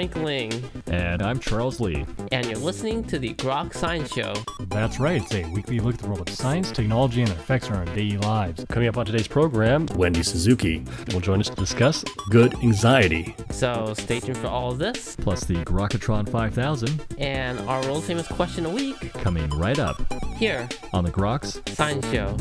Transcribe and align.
Frank 0.00 0.16
Ling. 0.16 0.70
And 0.86 1.20
I'm 1.20 1.38
Charles 1.38 1.78
Lee. 1.78 2.06
And 2.32 2.46
you're 2.46 2.56
listening 2.56 3.04
to 3.04 3.18
the 3.18 3.34
Grok 3.34 3.74
Science 3.74 4.10
Show. 4.10 4.32
That's 4.68 4.98
right, 4.98 5.20
it's 5.20 5.34
a 5.34 5.44
weekly 5.50 5.78
look 5.78 5.96
at 5.96 6.00
the 6.00 6.06
world 6.06 6.26
of 6.26 6.34
science, 6.34 6.72
technology, 6.72 7.20
and 7.20 7.30
their 7.30 7.36
effects 7.36 7.68
on 7.68 7.74
our 7.74 7.84
daily 7.84 8.16
lives. 8.16 8.64
Coming 8.70 8.88
up 8.88 8.96
on 8.96 9.04
today's 9.04 9.28
program, 9.28 9.84
Wendy 9.96 10.22
Suzuki 10.22 10.82
will 11.12 11.20
join 11.20 11.38
us 11.40 11.50
to 11.50 11.56
discuss 11.56 12.02
good 12.30 12.54
anxiety. 12.62 13.36
So 13.50 13.92
stay 13.92 14.20
tuned 14.20 14.38
for 14.38 14.46
all 14.46 14.72
of 14.72 14.78
this. 14.78 15.16
Plus 15.16 15.44
the 15.44 15.56
Grokatron 15.66 16.26
5000. 16.30 17.04
And 17.18 17.60
our 17.68 17.82
world 17.82 18.04
famous 18.04 18.26
question 18.26 18.64
a 18.64 18.70
week. 18.70 19.12
Coming 19.12 19.50
right 19.50 19.78
up. 19.78 20.00
Here. 20.38 20.66
On 20.94 21.04
the 21.04 21.10
Groks 21.10 21.68
Science 21.76 22.10
Show. 22.10 22.38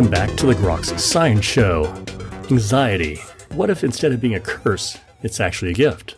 Welcome 0.00 0.18
back 0.18 0.34
to 0.38 0.46
the 0.46 0.54
Groks 0.54 0.98
Science 0.98 1.44
Show. 1.44 1.84
Anxiety. 2.50 3.16
What 3.50 3.68
if 3.68 3.84
instead 3.84 4.12
of 4.12 4.20
being 4.22 4.34
a 4.34 4.40
curse, 4.40 4.96
it's 5.22 5.38
actually 5.38 5.72
a 5.72 5.74
gift? 5.74 6.14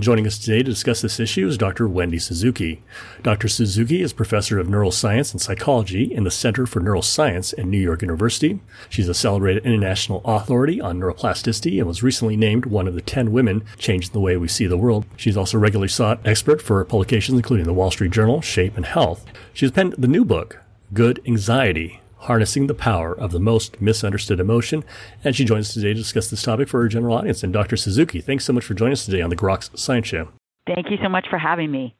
Joining 0.00 0.26
us 0.26 0.36
today 0.36 0.58
to 0.58 0.64
discuss 0.64 1.00
this 1.00 1.20
issue 1.20 1.46
is 1.46 1.56
Dr. 1.56 1.86
Wendy 1.86 2.18
Suzuki. 2.18 2.82
Dr. 3.22 3.46
Suzuki 3.46 4.02
is 4.02 4.12
professor 4.12 4.58
of 4.58 4.66
neuroscience 4.66 5.30
and 5.30 5.40
psychology 5.40 6.12
in 6.12 6.24
the 6.24 6.30
Center 6.32 6.66
for 6.66 6.80
Neuroscience 6.80 7.56
at 7.56 7.66
New 7.66 7.78
York 7.78 8.02
University. 8.02 8.58
She's 8.88 9.08
a 9.08 9.14
celebrated 9.14 9.64
international 9.64 10.22
authority 10.24 10.80
on 10.80 10.98
neuroplasticity 10.98 11.78
and 11.78 11.86
was 11.86 12.02
recently 12.02 12.36
named 12.36 12.66
one 12.66 12.88
of 12.88 12.96
the 12.96 13.00
10 13.00 13.30
women 13.30 13.64
changing 13.78 14.12
the 14.12 14.18
way 14.18 14.36
we 14.36 14.48
see 14.48 14.66
the 14.66 14.76
world. 14.76 15.06
She's 15.16 15.36
also 15.36 15.56
a 15.56 15.60
regularly 15.60 15.86
sought 15.86 16.18
expert 16.26 16.60
for 16.60 16.84
publications 16.84 17.38
including 17.38 17.66
the 17.66 17.74
Wall 17.74 17.92
Street 17.92 18.10
Journal, 18.10 18.40
Shape, 18.40 18.76
and 18.76 18.86
Health. 18.86 19.24
She's 19.52 19.70
penned 19.70 19.92
the 19.96 20.08
new 20.08 20.24
book, 20.24 20.58
Good 20.92 21.22
Anxiety 21.24 22.00
harnessing 22.20 22.66
the 22.66 22.74
power 22.74 23.18
of 23.18 23.32
the 23.32 23.40
most 23.40 23.80
misunderstood 23.80 24.40
emotion. 24.40 24.84
And 25.24 25.34
she 25.34 25.44
joins 25.44 25.68
us 25.68 25.74
today 25.74 25.88
to 25.88 25.94
discuss 25.94 26.30
this 26.30 26.42
topic 26.42 26.68
for 26.68 26.80
our 26.80 26.88
general 26.88 27.16
audience. 27.16 27.42
And 27.42 27.52
Dr. 27.52 27.76
Suzuki, 27.76 28.20
thanks 28.20 28.44
so 28.44 28.52
much 28.52 28.64
for 28.64 28.74
joining 28.74 28.92
us 28.92 29.04
today 29.04 29.22
on 29.22 29.30
the 29.30 29.36
Groks 29.36 29.76
Science 29.78 30.06
Show. 30.06 30.28
Thank 30.66 30.90
you 30.90 30.98
so 31.02 31.08
much 31.08 31.26
for 31.28 31.38
having 31.38 31.70
me. 31.70 31.94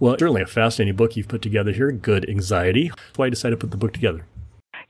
Well, 0.00 0.16
certainly 0.18 0.42
a 0.42 0.46
fascinating 0.46 0.96
book 0.96 1.16
you've 1.16 1.28
put 1.28 1.42
together 1.42 1.72
here, 1.72 1.92
Good 1.92 2.28
Anxiety. 2.28 2.88
That's 2.88 3.18
Why 3.18 3.26
you 3.26 3.30
decided 3.30 3.56
to 3.56 3.60
put 3.60 3.70
the 3.70 3.76
book 3.76 3.92
together? 3.92 4.26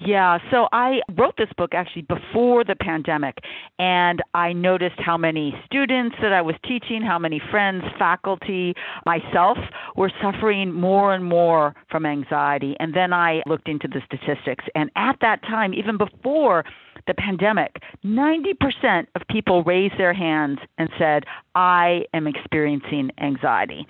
Yeah, 0.01 0.39
so 0.51 0.69
I 0.73 1.01
wrote 1.17 1.37
this 1.37 1.49
book 1.57 1.75
actually 1.75 2.03
before 2.03 2.65
the 2.65 2.77
pandemic, 2.77 3.39
and 3.79 4.23
I 4.35 4.53
noticed 4.53 4.99
how 4.99 5.17
many 5.17 5.55
students 5.67 6.17
that 6.21 6.33
I 6.33 6.43
was 6.43 6.57
teaching, 6.67 7.01
how 7.03 7.19
many 7.19 7.41
friends, 7.51 7.85
faculty, 7.99 8.75
myself 9.07 9.59
were 9.97 10.11
suffering 10.21 10.73
more 10.73 11.15
and 11.15 11.25
more 11.25 11.75
from 11.91 12.07
anxiety. 12.07 12.77
And 12.81 12.95
then 12.95 13.13
I 13.13 13.43
looked 13.47 13.69
into 13.69 13.89
the 13.89 14.01
statistics, 14.07 14.65
and 14.75 14.91
at 14.97 15.17
that 15.21 15.43
time, 15.43 15.73
even 15.75 15.97
before 15.97 16.65
the 17.07 17.15
pandemic, 17.15 17.77
90% 18.05 19.07
of 19.15 19.23
people 19.29 19.63
raised 19.65 19.99
their 19.99 20.15
hands 20.15 20.59
and 20.79 20.89
said, 20.99 21.25
I 21.55 22.05
am 22.13 22.27
experiencing 22.27 23.11
anxiety. 23.21 23.87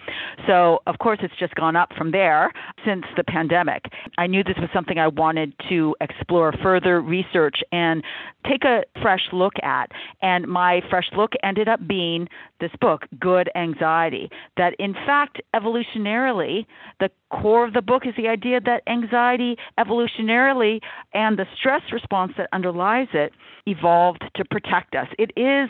So, 0.47 0.81
of 0.87 0.98
course, 0.98 1.19
it's 1.22 1.34
just 1.38 1.54
gone 1.54 1.76
up 1.76 1.93
from 1.97 2.10
there 2.10 2.53
since 2.84 3.04
the 3.16 3.25
pandemic. 3.25 3.84
I 4.19 4.26
knew 4.26 4.44
this 4.44 4.56
was 4.59 4.69
something 4.72 4.98
I 4.98 5.09
wanted 5.09 5.54
to 5.70 5.97
explore 6.00 6.53
further 6.62 7.00
research 7.00 7.62
and 7.72 8.03
take 8.48 8.64
a 8.64 8.84
fresh 9.00 9.22
look 9.32 9.54
at. 9.62 9.91
And 10.20 10.47
my 10.47 10.82
fresh 10.91 11.09
look 11.16 11.32
ended 11.43 11.69
up 11.69 11.87
being 11.87 12.28
this 12.64 12.72
book, 12.80 13.02
Good 13.20 13.50
Anxiety, 13.54 14.30
that 14.56 14.75
in 14.78 14.94
fact, 14.94 15.42
evolutionarily, 15.54 16.64
the 16.98 17.10
core 17.30 17.66
of 17.66 17.75
the 17.75 17.82
book 17.82 18.06
is 18.06 18.14
the 18.16 18.28
idea 18.28 18.58
that 18.60 18.82
anxiety 18.88 19.56
evolutionarily 19.78 20.80
and 21.12 21.38
the 21.38 21.44
stress 21.58 21.82
response 21.92 22.32
that 22.38 22.48
underlies 22.52 23.08
it 23.12 23.32
evolved 23.66 24.25
to 24.36 24.44
protect 24.47 24.94
us. 24.94 25.08
It 25.19 25.30
is 25.36 25.69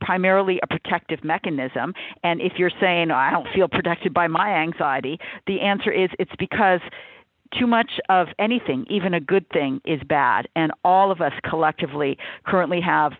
primarily 0.00 0.60
a 0.62 0.66
protective 0.66 1.22
mechanism. 1.22 1.92
And 2.24 2.40
if 2.40 2.52
you're 2.56 2.72
saying, 2.80 3.10
I 3.10 3.30
don't 3.30 3.48
feel 3.54 3.68
protected 3.68 4.14
by 4.14 4.26
my 4.28 4.50
anxiety, 4.50 5.18
the 5.46 5.60
answer 5.60 5.92
is 5.92 6.08
it's 6.18 6.32
because 6.38 6.80
too 7.58 7.66
much 7.66 7.90
of 8.08 8.28
anything, 8.38 8.86
even 8.88 9.12
a 9.12 9.20
good 9.20 9.46
thing, 9.50 9.82
is 9.84 10.00
bad. 10.08 10.48
And 10.56 10.72
all 10.84 11.10
of 11.10 11.20
us 11.20 11.32
collectively 11.44 12.16
currently 12.46 12.80
have 12.80 13.12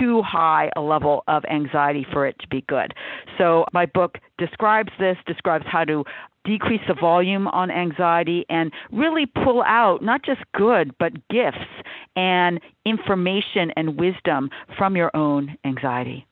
too 0.00 0.22
high 0.22 0.70
a 0.76 0.80
level 0.80 1.24
of 1.28 1.44
anxiety 1.50 2.06
for 2.12 2.26
it 2.26 2.36
to 2.40 2.48
be 2.48 2.64
good. 2.68 2.94
So 3.36 3.64
my 3.72 3.86
book 3.86 4.18
describes 4.38 4.90
this, 4.98 5.16
describes 5.26 5.64
how 5.66 5.84
to 5.84 6.04
decrease 6.44 6.80
the 6.88 6.94
volume 6.94 7.46
on 7.48 7.70
anxiety 7.70 8.46
and 8.48 8.72
really 8.90 9.26
pull 9.26 9.62
out 9.62 10.02
not 10.02 10.24
just 10.24 10.40
good, 10.54 10.94
but 10.98 11.12
gifts 11.28 11.58
and 12.16 12.60
information 12.86 13.70
and 13.76 13.98
wisdom 13.98 14.50
from 14.76 14.96
your 14.96 15.14
own 15.14 15.56
anxiety. 15.64 16.26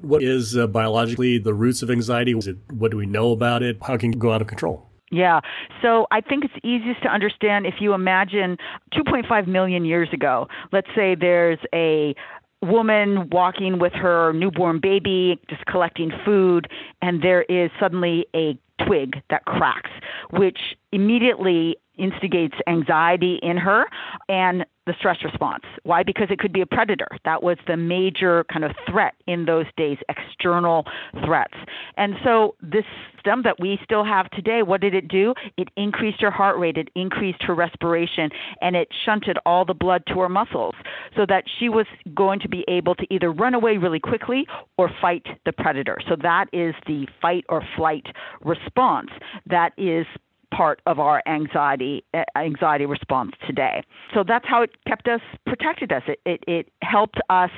What 0.00 0.22
is 0.22 0.56
uh, 0.56 0.66
biologically 0.66 1.38
the 1.38 1.52
roots 1.52 1.82
of 1.82 1.90
anxiety? 1.90 2.32
It, 2.32 2.56
what 2.70 2.90
do 2.90 2.96
we 2.96 3.06
know 3.06 3.32
about 3.32 3.62
it? 3.62 3.78
How 3.82 3.98
can 3.98 4.12
it 4.12 4.18
go 4.18 4.32
out 4.32 4.40
of 4.40 4.46
control? 4.46 4.86
Yeah. 5.10 5.40
So 5.82 6.06
I 6.10 6.20
think 6.20 6.44
it's 6.44 6.54
easiest 6.64 7.02
to 7.02 7.08
understand 7.08 7.66
if 7.66 7.74
you 7.80 7.94
imagine 7.94 8.56
2.5 8.94 9.46
million 9.48 9.84
years 9.84 10.08
ago, 10.12 10.46
let's 10.72 10.86
say 10.94 11.16
there's 11.16 11.58
a 11.74 12.14
woman 12.62 13.28
walking 13.30 13.78
with 13.78 13.92
her 13.92 14.32
newborn 14.32 14.80
baby, 14.80 15.40
just 15.48 15.64
collecting 15.66 16.10
food, 16.24 16.68
and 17.02 17.22
there 17.22 17.42
is 17.42 17.70
suddenly 17.80 18.26
a 18.34 18.58
twig 18.86 19.22
that 19.30 19.44
cracks, 19.44 19.90
which 20.30 20.58
immediately 20.92 21.76
instigates 22.00 22.56
anxiety 22.66 23.38
in 23.42 23.56
her 23.56 23.84
and 24.28 24.64
the 24.86 24.94
stress 24.98 25.18
response. 25.22 25.64
Why? 25.84 26.02
Because 26.02 26.28
it 26.30 26.38
could 26.38 26.52
be 26.52 26.62
a 26.62 26.66
predator. 26.66 27.06
That 27.24 27.42
was 27.42 27.58
the 27.66 27.76
major 27.76 28.44
kind 28.52 28.64
of 28.64 28.72
threat 28.90 29.14
in 29.26 29.44
those 29.44 29.66
days, 29.76 29.98
external 30.08 30.84
threats. 31.24 31.54
And 31.96 32.14
so 32.24 32.56
this 32.60 32.84
system 33.14 33.42
that 33.44 33.60
we 33.60 33.78
still 33.84 34.04
have 34.04 34.30
today, 34.30 34.62
what 34.62 34.80
did 34.80 34.94
it 34.94 35.06
do? 35.06 35.34
It 35.56 35.68
increased 35.76 36.20
her 36.22 36.30
heart 36.30 36.58
rate, 36.58 36.76
it 36.76 36.88
increased 36.96 37.42
her 37.42 37.54
respiration, 37.54 38.30
and 38.62 38.74
it 38.74 38.88
shunted 39.04 39.38
all 39.44 39.64
the 39.64 39.74
blood 39.74 40.02
to 40.08 40.20
her 40.20 40.28
muscles 40.28 40.74
so 41.14 41.26
that 41.28 41.44
she 41.58 41.68
was 41.68 41.86
going 42.14 42.40
to 42.40 42.48
be 42.48 42.64
able 42.66 42.94
to 42.94 43.06
either 43.10 43.30
run 43.30 43.54
away 43.54 43.76
really 43.76 44.00
quickly 44.00 44.46
or 44.78 44.90
fight 45.00 45.26
the 45.44 45.52
predator. 45.52 45.98
So 46.08 46.16
that 46.22 46.46
is 46.52 46.74
the 46.86 47.06
fight 47.20 47.44
or 47.48 47.62
flight 47.76 48.06
response 48.42 49.10
that 49.46 49.72
is 49.76 50.06
part 50.50 50.80
of 50.86 50.98
our 50.98 51.22
anxiety 51.26 52.04
uh, 52.14 52.24
anxiety 52.36 52.86
response 52.86 53.32
today. 53.46 53.82
So 54.14 54.24
that's 54.26 54.46
how 54.46 54.62
it 54.62 54.70
kept 54.86 55.08
us 55.08 55.20
protected 55.46 55.92
us. 55.92 56.02
It, 56.06 56.20
it 56.24 56.44
it 56.46 56.68
helped 56.82 57.20
us 57.28 57.50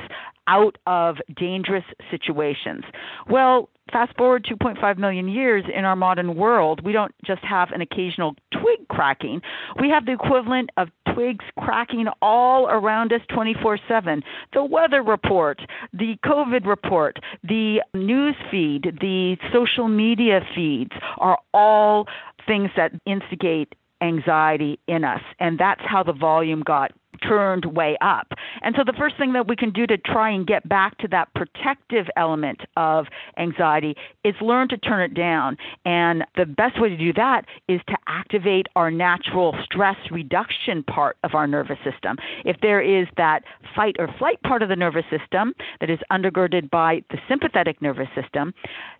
out 0.48 0.76
of 0.86 1.16
dangerous 1.36 1.84
situations. 2.10 2.84
Well, 3.30 3.68
fast 3.92 4.16
forward 4.16 4.44
2.5 4.44 4.98
million 4.98 5.28
years 5.28 5.64
in 5.72 5.84
our 5.84 5.96
modern 5.96 6.34
world, 6.34 6.84
we 6.84 6.92
don't 6.92 7.14
just 7.24 7.42
have 7.44 7.70
an 7.72 7.80
occasional 7.80 8.34
twig 8.52 8.86
cracking. 8.88 9.40
We 9.80 9.88
have 9.90 10.06
the 10.06 10.12
equivalent 10.12 10.70
of 10.76 10.88
twigs 11.14 11.44
cracking 11.58 12.06
all 12.20 12.68
around 12.68 13.12
us 13.12 13.20
24 13.34 13.78
7. 13.88 14.22
The 14.52 14.64
weather 14.64 15.02
report, 15.02 15.60
the 15.92 16.16
COVID 16.24 16.66
report, 16.66 17.18
the 17.42 17.82
news 17.94 18.36
feed, 18.50 18.98
the 19.00 19.36
social 19.52 19.88
media 19.88 20.40
feeds 20.54 20.92
are 21.18 21.38
all 21.52 22.06
things 22.46 22.70
that 22.76 22.92
instigate 23.06 23.74
anxiety 24.00 24.78
in 24.88 25.04
us. 25.04 25.22
And 25.38 25.58
that's 25.58 25.82
how 25.84 26.02
the 26.02 26.12
volume 26.12 26.62
got 26.62 26.92
turned 27.26 27.64
way 27.66 27.96
up. 28.00 28.32
And 28.62 28.74
so 28.76 28.82
the 28.84 28.92
first 28.92 29.16
thing 29.16 29.32
that 29.34 29.48
we 29.48 29.56
can 29.56 29.70
do 29.70 29.86
to 29.86 29.96
try 29.96 30.30
and 30.30 30.46
get 30.46 30.68
back 30.68 30.98
to 30.98 31.08
that 31.08 31.32
protective 31.34 32.06
element 32.16 32.60
of 32.76 33.06
anxiety 33.38 33.94
is 34.24 34.34
learn 34.40 34.68
to 34.68 34.76
turn 34.76 35.02
it 35.02 35.14
down. 35.14 35.56
And 35.84 36.24
the 36.36 36.46
best 36.46 36.80
way 36.80 36.88
to 36.88 36.96
do 36.96 37.12
that 37.14 37.44
is 37.68 37.80
to 37.88 37.96
activate 38.06 38.66
our 38.76 38.90
natural 38.90 39.56
stress 39.64 39.96
reduction 40.10 40.82
part 40.82 41.16
of 41.22 41.34
our 41.34 41.46
nervous 41.46 41.78
system. 41.84 42.16
If 42.44 42.56
there 42.60 42.80
is 42.80 43.06
that 43.16 43.44
fight 43.74 43.96
or 43.98 44.08
flight 44.18 44.42
part 44.42 44.62
of 44.62 44.68
the 44.68 44.76
nervous 44.76 45.04
system 45.10 45.54
that 45.80 45.90
is 45.90 45.98
undergirded 46.10 46.70
by 46.70 47.02
the 47.10 47.18
sympathetic 47.28 47.80
nervous 47.80 48.08
system, 48.20 48.52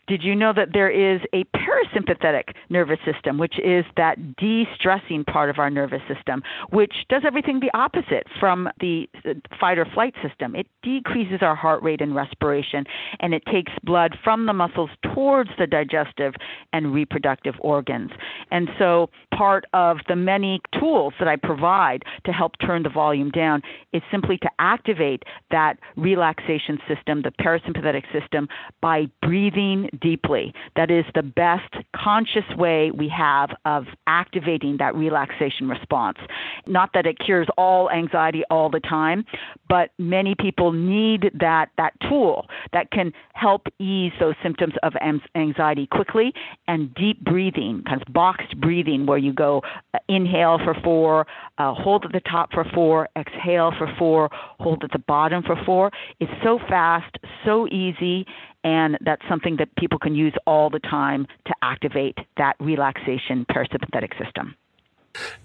Did 0.09 0.23
you 0.23 0.35
know 0.35 0.53
that 0.53 0.71
there 0.73 0.91
is 0.91 1.21
a 1.33 1.45
parasympathetic 1.57 2.55
nervous 2.69 2.99
system, 3.05 3.39
which 3.39 3.55
is 3.59 3.85
that 3.97 4.37
de 4.37 4.67
stressing 4.75 5.25
part 5.25 5.49
of 5.49 5.59
our 5.59 5.71
nervous 5.71 6.03
system, 6.13 6.43
which 6.71 6.93
does 7.09 7.23
everything 7.25 7.61
the 7.61 7.71
opposite 7.77 8.27
from 8.41 8.69
the 8.81 9.09
uh, 9.25 9.35
fight 9.61 9.79
or 9.79 9.87
flight 9.95 10.15
system? 10.27 10.57
It 10.57 10.67
decreases 10.83 11.39
our 11.41 11.55
heart 11.55 11.83
rate 11.83 12.01
and 12.01 12.15
respiration, 12.15 12.85
and 13.21 13.33
it 13.33 13.45
takes 13.47 13.73
blood 13.85 14.17
from 14.25 14.47
the 14.47 14.53
muscles 14.53 14.91
towards 15.15 15.51
the 15.59 15.67
digestive 15.67 16.35
and 16.73 16.93
reproductive 16.93 17.55
organs. 17.61 18.11
And 18.51 18.69
so, 18.79 19.09
part 19.33 19.65
of 19.73 19.99
the 20.09 20.17
many 20.17 20.61
tools 20.79 21.15
that 21.21 21.29
I 21.29 21.37
provide 21.37 22.03
to 22.27 22.33
help 22.33 22.53
turn 22.65 22.83
the 22.83 22.91
volume 22.91 23.31
down 23.31 23.63
is 23.93 24.03
simply 24.11 24.37
to 24.39 24.51
activate 24.59 25.23
that 25.51 25.79
relaxation 25.97 26.79
system, 26.89 27.23
the 27.23 27.31
parasympathetic 27.31 28.05
system, 28.13 28.49
by 28.81 29.07
breathing 29.21 29.89
deeply. 30.01 30.55
That 30.77 30.91
is 30.91 31.05
the 31.15 31.23
best 31.23 31.73
conscious 31.95 32.45
way 32.57 32.91
we 32.91 33.09
have 33.09 33.51
of 33.65 33.85
activating 34.07 34.77
that 34.79 34.95
relaxation 34.95 35.69
response. 35.69 36.19
Not 36.67 36.91
that 36.95 37.07
it 37.07 37.19
cures 37.19 37.49
all 37.59 37.91
anxiety 37.91 38.43
all 38.51 38.71
the 38.71 38.81
time, 38.81 39.25
but 39.69 39.91
many 39.99 40.35
people 40.35 40.73
need 40.73 41.31
that, 41.41 41.71
that 41.77 41.93
tool 42.09 42.47
that 42.73 42.91
can 42.91 43.13
help 43.35 43.67
ease 43.79 44.13
those 44.21 44.35
symptoms 44.43 44.75
of 44.83 44.93
anxiety 45.35 45.87
quickly 45.87 46.33
and 46.69 46.95
deep 46.95 47.23
breathing, 47.25 47.83
kind 47.87 48.01
of 48.01 48.13
boxed 48.13 48.59
breathing, 48.61 49.07
where 49.07 49.19
you 49.19 49.33
go 49.33 49.63
uh, 49.95 49.99
inhale 50.09 50.59
for 50.65 50.75
four, 50.83 51.27
uh, 51.59 51.75
hold 51.75 52.05
at 52.05 52.13
the 52.13 52.21
top 52.21 52.53
for 52.53 52.65
four, 52.75 53.09
exhale 53.17 53.73
for 53.77 53.93
four, 53.99 54.29
hold 54.33 54.83
at 54.85 54.93
the 54.93 54.99
bottom 54.99 55.43
for 55.43 55.57
four. 55.65 55.91
It's 56.21 56.33
so 56.43 56.59
fast, 56.69 57.17
so 57.45 57.67
easy, 57.69 58.27
and 58.65 58.99
that's 59.01 59.23
something 59.29 59.57
that 59.57 59.75
people 59.77 59.99
can 59.99 60.15
use 60.15 60.35
all 60.47 60.71
the 60.71 60.79
time 60.79 61.27
to 61.47 61.55
activate 61.63 62.19
that 62.37 62.55
relaxation 62.61 63.47
parasympathetic 63.51 64.17
system. 64.23 64.57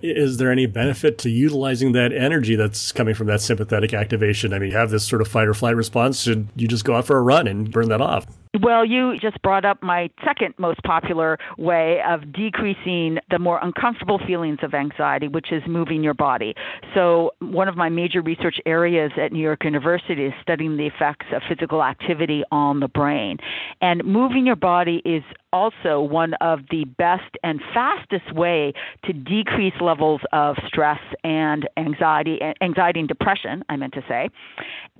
Is 0.01 0.37
there 0.37 0.51
any 0.51 0.65
benefit 0.65 1.17
to 1.19 1.29
utilizing 1.29 1.91
that 1.91 2.13
energy 2.13 2.55
that's 2.55 2.91
coming 2.91 3.13
from 3.13 3.27
that 3.27 3.41
sympathetic 3.41 3.93
activation? 3.93 4.53
I 4.53 4.59
mean, 4.59 4.71
you 4.71 4.77
have 4.77 4.91
this 4.91 5.05
sort 5.05 5.21
of 5.21 5.27
fight 5.27 5.47
or 5.47 5.53
flight 5.53 5.75
response. 5.75 6.21
Should 6.21 6.47
you 6.55 6.67
just 6.67 6.85
go 6.85 6.95
out 6.95 7.05
for 7.05 7.17
a 7.17 7.21
run 7.21 7.47
and 7.47 7.69
burn 7.69 7.89
that 7.89 7.99
off? 7.99 8.25
Well, 8.61 8.85
you 8.85 9.17
just 9.19 9.41
brought 9.41 9.65
up 9.65 9.83
my 9.83 10.09
second 10.25 10.55
most 10.57 10.81
popular 10.83 11.37
way 11.57 12.01
of 12.07 12.31
decreasing 12.33 13.19
the 13.29 13.39
more 13.39 13.59
uncomfortable 13.61 14.19
feelings 14.25 14.59
of 14.63 14.73
anxiety, 14.73 15.27
which 15.27 15.51
is 15.51 15.61
moving 15.67 16.03
your 16.03 16.13
body. 16.13 16.55
So, 16.93 17.31
one 17.39 17.67
of 17.67 17.75
my 17.75 17.89
major 17.89 18.21
research 18.21 18.59
areas 18.65 19.11
at 19.21 19.31
New 19.31 19.41
York 19.41 19.63
University 19.63 20.25
is 20.25 20.33
studying 20.41 20.77
the 20.77 20.87
effects 20.87 21.27
of 21.33 21.41
physical 21.47 21.83
activity 21.83 22.43
on 22.51 22.79
the 22.79 22.87
brain. 22.87 23.37
And 23.81 24.03
moving 24.03 24.45
your 24.45 24.55
body 24.55 25.01
is 25.05 25.23
also 25.53 26.01
one 26.01 26.33
of 26.35 26.59
the 26.71 26.85
best 26.97 27.37
and 27.43 27.61
fastest 27.73 28.33
way 28.33 28.73
to 29.05 29.13
decrease 29.13 29.73
levels 29.79 30.21
of 30.33 30.57
stress 30.67 30.99
and 31.23 31.67
anxiety 31.77 32.39
anxiety 32.61 32.99
and 32.99 33.07
depression 33.07 33.63
i 33.69 33.75
meant 33.75 33.93
to 33.93 34.03
say 34.09 34.29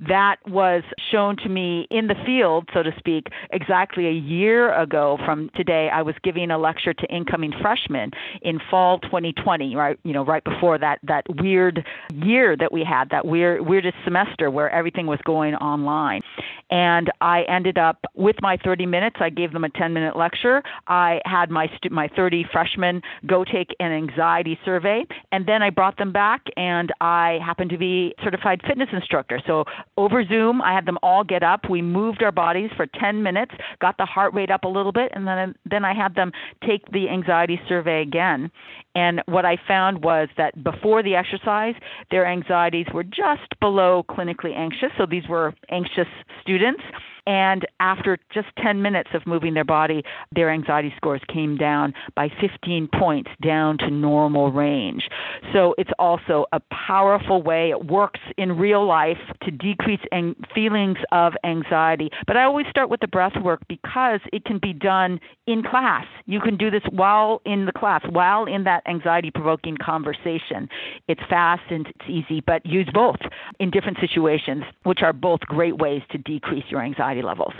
that 0.07 0.37
was 0.47 0.83
shown 1.11 1.35
to 1.35 1.49
me 1.49 1.85
in 1.91 2.07
the 2.07 2.15
field 2.25 2.67
so 2.73 2.81
to 2.81 2.91
speak 2.97 3.27
exactly 3.51 4.07
a 4.07 4.11
year 4.11 4.73
ago 4.73 5.17
from 5.25 5.49
today, 5.55 5.89
I 5.91 6.01
was 6.01 6.15
giving 6.23 6.51
a 6.51 6.57
lecture 6.57 6.93
to 6.93 7.05
incoming 7.07 7.53
freshmen 7.61 8.11
in 8.41 8.59
fall 8.69 8.99
2020, 8.99 9.75
right? 9.75 9.99
You 10.03 10.13
know, 10.13 10.25
right 10.25 10.43
before 10.43 10.77
that 10.77 10.99
that 11.03 11.23
weird 11.41 11.85
year 12.13 12.55
that 12.57 12.71
we 12.71 12.83
had, 12.83 13.09
that 13.11 13.25
weird 13.25 13.61
weirdest 13.67 13.97
semester 14.03 14.49
where 14.49 14.69
everything 14.69 15.07
was 15.07 15.19
going 15.25 15.55
online. 15.55 16.21
And 16.69 17.11
I 17.21 17.43
ended 17.43 17.77
up 17.77 18.05
with 18.17 18.35
my 18.41 18.57
30 18.63 18.85
minutes. 18.85 19.17
I 19.19 19.29
gave 19.29 19.53
them 19.53 19.63
a 19.63 19.69
10 19.69 19.93
minute 19.93 20.15
lecture. 20.15 20.63
I 20.87 21.21
had 21.25 21.49
my 21.49 21.69
stu- 21.77 21.89
my 21.89 22.07
30 22.15 22.45
freshmen 22.51 23.01
go 23.25 23.43
take 23.43 23.75
an 23.79 23.91
anxiety 23.91 24.59
survey, 24.65 25.05
and 25.31 25.45
then 25.45 25.61
I 25.61 25.69
brought 25.69 25.97
them 25.97 26.11
back, 26.11 26.41
and 26.55 26.91
I 27.01 27.39
happened 27.45 27.69
to 27.71 27.77
be 27.77 28.13
certified 28.23 28.61
fitness 28.67 28.89
instructor. 28.91 29.39
So 29.45 29.65
over 29.97 30.23
Zoom, 30.25 30.61
I 30.61 30.73
had 30.73 30.85
them 30.85 30.97
all 31.03 31.23
get 31.23 31.43
up. 31.43 31.69
We 31.69 31.81
moved 31.81 32.23
our 32.23 32.31
bodies 32.31 32.71
for 32.75 32.85
10 32.85 33.23
minutes 33.23 33.53
got 33.79 33.97
the 33.97 34.05
heart 34.05 34.33
rate 34.33 34.51
up 34.51 34.63
a 34.63 34.67
little 34.67 34.91
bit, 34.91 35.11
and 35.13 35.27
then 35.27 35.55
then 35.65 35.85
I 35.85 35.93
had 35.93 36.15
them 36.15 36.31
take 36.65 36.89
the 36.91 37.09
anxiety 37.09 37.59
survey 37.67 38.01
again. 38.01 38.51
And 38.95 39.21
what 39.25 39.45
I 39.45 39.57
found 39.67 40.03
was 40.03 40.29
that 40.37 40.63
before 40.63 41.03
the 41.03 41.15
exercise, 41.15 41.75
their 42.09 42.25
anxieties 42.25 42.87
were 42.93 43.03
just 43.03 43.59
below 43.59 44.03
clinically 44.09 44.55
anxious. 44.55 44.89
So 44.97 45.05
these 45.05 45.27
were 45.29 45.53
anxious 45.69 46.07
students. 46.41 46.81
And 47.27 47.67
after 47.81 48.17
just 48.33 48.47
10 48.63 48.81
minutes 48.81 49.09
of 49.13 49.27
moving 49.27 49.53
their 49.53 49.65
body, 49.65 50.01
their 50.33 50.49
anxiety 50.49 50.93
scores 50.95 51.21
came 51.31 51.57
down 51.57 51.93
by 52.15 52.29
15 52.39 52.87
points 52.97 53.29
down 53.43 53.77
to 53.79 53.91
normal 53.91 54.49
range. 54.51 55.09
So 55.53 55.75
it's 55.77 55.89
also 55.99 56.45
a 56.53 56.61
powerful 56.71 57.43
way. 57.43 57.69
It 57.71 57.85
works 57.85 58.21
in 58.37 58.57
real 58.57 58.87
life 58.87 59.17
to 59.43 59.51
decrease 59.51 59.99
ang- 60.13 60.37
feelings 60.55 60.97
of 61.11 61.33
anxiety. 61.43 62.09
But 62.25 62.37
I 62.37 62.43
always 62.43 62.65
start 62.69 62.89
with 62.89 63.01
the 63.01 63.07
breath 63.09 63.35
work 63.43 63.59
because 63.67 64.21
it 64.31 64.45
can 64.45 64.57
be 64.57 64.71
done 64.71 65.19
in 65.47 65.63
class. 65.63 66.05
You 66.27 66.39
can 66.39 66.55
do 66.55 66.71
this 66.71 66.83
while 66.91 67.41
in 67.45 67.65
the 67.65 67.73
class, 67.73 68.01
while 68.09 68.45
in 68.45 68.63
that 68.63 68.83
anxiety 68.87 69.31
provoking 69.31 69.75
conversation. 69.75 70.69
It's 71.09 71.21
fast 71.29 71.63
and 71.69 71.87
it's 71.87 72.09
easy, 72.09 72.41
but 72.45 72.65
use 72.65 72.89
both 72.93 73.19
in 73.59 73.69
different 73.69 73.97
situations, 73.99 74.63
which 74.83 74.99
are 75.01 75.13
both 75.13 75.41
great 75.41 75.77
ways 75.77 76.03
to 76.11 76.17
decrease 76.17 76.63
your 76.69 76.81
anxiety 76.81 77.16
anxiety 77.17 77.21
levels. 77.25 77.53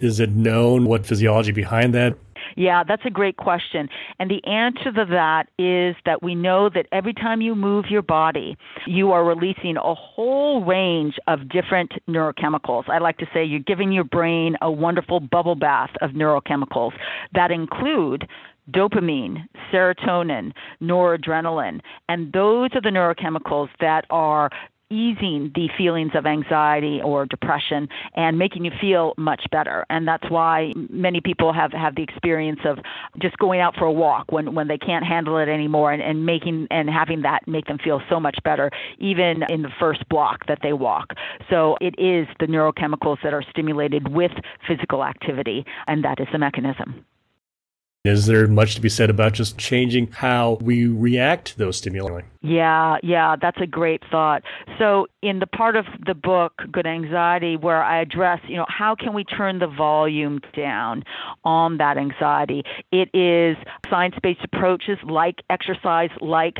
Is 0.00 0.18
it 0.18 0.30
known 0.30 0.86
what 0.86 1.06
physiology 1.06 1.52
behind 1.52 1.94
that? 1.94 2.16
Yeah, 2.56 2.82
that's 2.86 3.04
a 3.06 3.10
great 3.10 3.36
question. 3.36 3.88
And 4.18 4.30
the 4.30 4.44
answer 4.44 4.92
to 4.92 5.04
that 5.10 5.48
is 5.58 5.96
that 6.04 6.22
we 6.22 6.34
know 6.34 6.68
that 6.68 6.86
every 6.92 7.14
time 7.14 7.40
you 7.40 7.54
move 7.54 7.86
your 7.88 8.02
body, 8.02 8.56
you 8.86 9.12
are 9.12 9.24
releasing 9.24 9.76
a 9.76 9.94
whole 9.94 10.64
range 10.64 11.14
of 11.26 11.48
different 11.48 11.92
neurochemicals. 12.08 12.88
I 12.88 12.98
like 12.98 13.18
to 13.18 13.26
say 13.32 13.44
you're 13.44 13.60
giving 13.60 13.92
your 13.92 14.04
brain 14.04 14.56
a 14.60 14.70
wonderful 14.70 15.20
bubble 15.20 15.54
bath 15.54 15.90
of 16.00 16.10
neurochemicals 16.10 16.92
that 17.34 17.50
include 17.50 18.28
dopamine, 18.70 19.46
serotonin, 19.72 20.52
noradrenaline, 20.80 21.80
and 22.08 22.32
those 22.32 22.70
are 22.74 22.80
the 22.80 22.88
neurochemicals 22.88 23.68
that 23.80 24.06
are 24.10 24.50
easing 24.94 25.50
the 25.54 25.68
feelings 25.76 26.12
of 26.14 26.26
anxiety 26.26 27.00
or 27.02 27.26
depression 27.26 27.88
and 28.14 28.38
making 28.38 28.64
you 28.64 28.70
feel 28.80 29.14
much 29.16 29.44
better. 29.50 29.84
And 29.90 30.06
that's 30.06 30.28
why 30.30 30.72
many 30.88 31.20
people 31.20 31.52
have, 31.52 31.72
have 31.72 31.96
the 31.96 32.02
experience 32.02 32.60
of 32.64 32.78
just 33.20 33.36
going 33.38 33.60
out 33.60 33.74
for 33.76 33.84
a 33.84 33.92
walk 33.92 34.30
when, 34.30 34.54
when 34.54 34.68
they 34.68 34.78
can't 34.78 35.04
handle 35.04 35.38
it 35.38 35.48
anymore 35.48 35.92
and, 35.92 36.02
and 36.02 36.24
making 36.24 36.68
and 36.70 36.88
having 36.88 37.22
that 37.22 37.46
make 37.46 37.66
them 37.66 37.78
feel 37.78 38.00
so 38.08 38.20
much 38.20 38.38
better, 38.44 38.70
even 38.98 39.42
in 39.48 39.62
the 39.62 39.70
first 39.80 40.08
block 40.08 40.46
that 40.46 40.58
they 40.62 40.72
walk. 40.72 41.12
So 41.50 41.76
it 41.80 41.94
is 41.98 42.26
the 42.40 42.46
neurochemicals 42.46 43.18
that 43.22 43.34
are 43.34 43.44
stimulated 43.50 44.08
with 44.08 44.32
physical 44.66 45.04
activity, 45.04 45.64
and 45.86 46.04
that 46.04 46.20
is 46.20 46.28
the 46.32 46.38
mechanism. 46.38 47.04
Is 48.04 48.26
there 48.26 48.46
much 48.46 48.74
to 48.74 48.82
be 48.82 48.90
said 48.90 49.08
about 49.08 49.32
just 49.32 49.56
changing 49.56 50.08
how 50.08 50.58
we 50.60 50.86
react 50.86 51.46
to 51.46 51.58
those 51.58 51.78
stimuli? 51.78 52.20
Yeah, 52.42 52.98
yeah, 53.02 53.36
that's 53.40 53.58
a 53.62 53.66
great 53.66 54.02
thought. 54.10 54.42
So, 54.78 55.06
in 55.22 55.38
the 55.38 55.46
part 55.46 55.74
of 55.74 55.86
the 56.04 56.12
book, 56.12 56.52
Good 56.70 56.86
Anxiety, 56.86 57.56
where 57.56 57.82
I 57.82 58.02
address, 58.02 58.40
you 58.46 58.56
know, 58.56 58.66
how 58.68 58.94
can 58.94 59.14
we 59.14 59.24
turn 59.24 59.58
the 59.58 59.68
volume 59.68 60.42
down 60.54 61.04
on 61.44 61.78
that 61.78 61.96
anxiety? 61.96 62.62
It 62.92 63.08
is 63.14 63.56
science 63.88 64.16
based 64.22 64.44
approaches 64.44 64.98
like 65.04 65.36
exercise, 65.48 66.10
like 66.20 66.58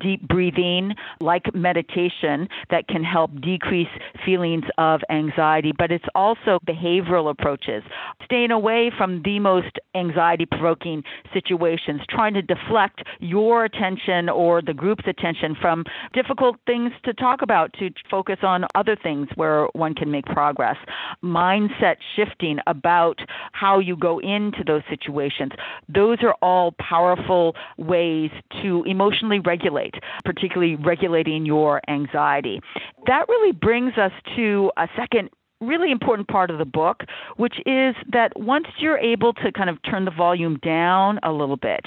deep 0.00 0.26
breathing, 0.28 0.94
like 1.20 1.54
meditation, 1.54 2.48
that 2.70 2.88
can 2.88 3.04
help 3.04 3.30
decrease 3.40 3.88
feelings 4.24 4.64
of 4.78 5.00
anxiety. 5.10 5.72
But 5.76 5.90
it's 5.90 6.04
also 6.14 6.58
behavioral 6.66 7.30
approaches, 7.30 7.82
staying 8.24 8.50
away 8.50 8.90
from 8.96 9.22
the 9.24 9.38
most 9.38 9.78
anxiety 9.94 10.46
provoking 10.46 11.02
situations, 11.32 12.02
trying 12.08 12.34
to 12.34 12.42
deflect 12.42 13.02
your 13.20 13.64
attention 13.64 14.28
or 14.28 14.62
the 14.62 14.74
group's 14.74 15.04
attention 15.06 15.56
from 15.60 15.84
difficult 16.12 16.56
things 16.66 16.92
to 17.04 17.14
talk 17.14 17.42
about 17.42 17.72
to 17.74 17.90
focus 18.10 18.38
on 18.42 18.64
other 18.74 18.96
things 19.00 19.28
where 19.36 19.66
one 19.72 19.94
can 19.94 20.10
make 20.10 20.24
progress. 20.26 20.76
Mindset 21.22 21.96
shifting 22.14 22.58
about 22.66 23.18
how 23.52 23.78
you 23.78 23.96
go 23.96 24.18
into 24.18 24.62
those 24.66 24.82
situations. 24.88 25.52
Those 25.88 26.18
are 26.22 26.34
all 26.42 26.72
powerful 26.78 27.54
ways 27.78 28.30
to 28.62 28.84
emotionally 28.84 29.40
regulate, 29.40 29.75
particularly 30.24 30.76
regulating 30.76 31.46
your 31.46 31.80
anxiety. 31.88 32.60
That 33.06 33.28
really 33.28 33.52
brings 33.52 33.96
us 33.98 34.12
to 34.36 34.70
a 34.76 34.88
second 34.96 35.30
really 35.60 35.90
important 35.90 36.28
part 36.28 36.50
of 36.50 36.58
the 36.58 36.64
book, 36.64 37.02
which 37.36 37.54
is 37.64 37.94
that 38.12 38.32
once 38.36 38.66
you're 38.78 38.98
able 38.98 39.32
to 39.32 39.50
kind 39.52 39.70
of 39.70 39.78
turn 39.88 40.04
the 40.04 40.10
volume 40.10 40.58
down 40.62 41.18
a 41.22 41.32
little 41.32 41.56
bit, 41.56 41.80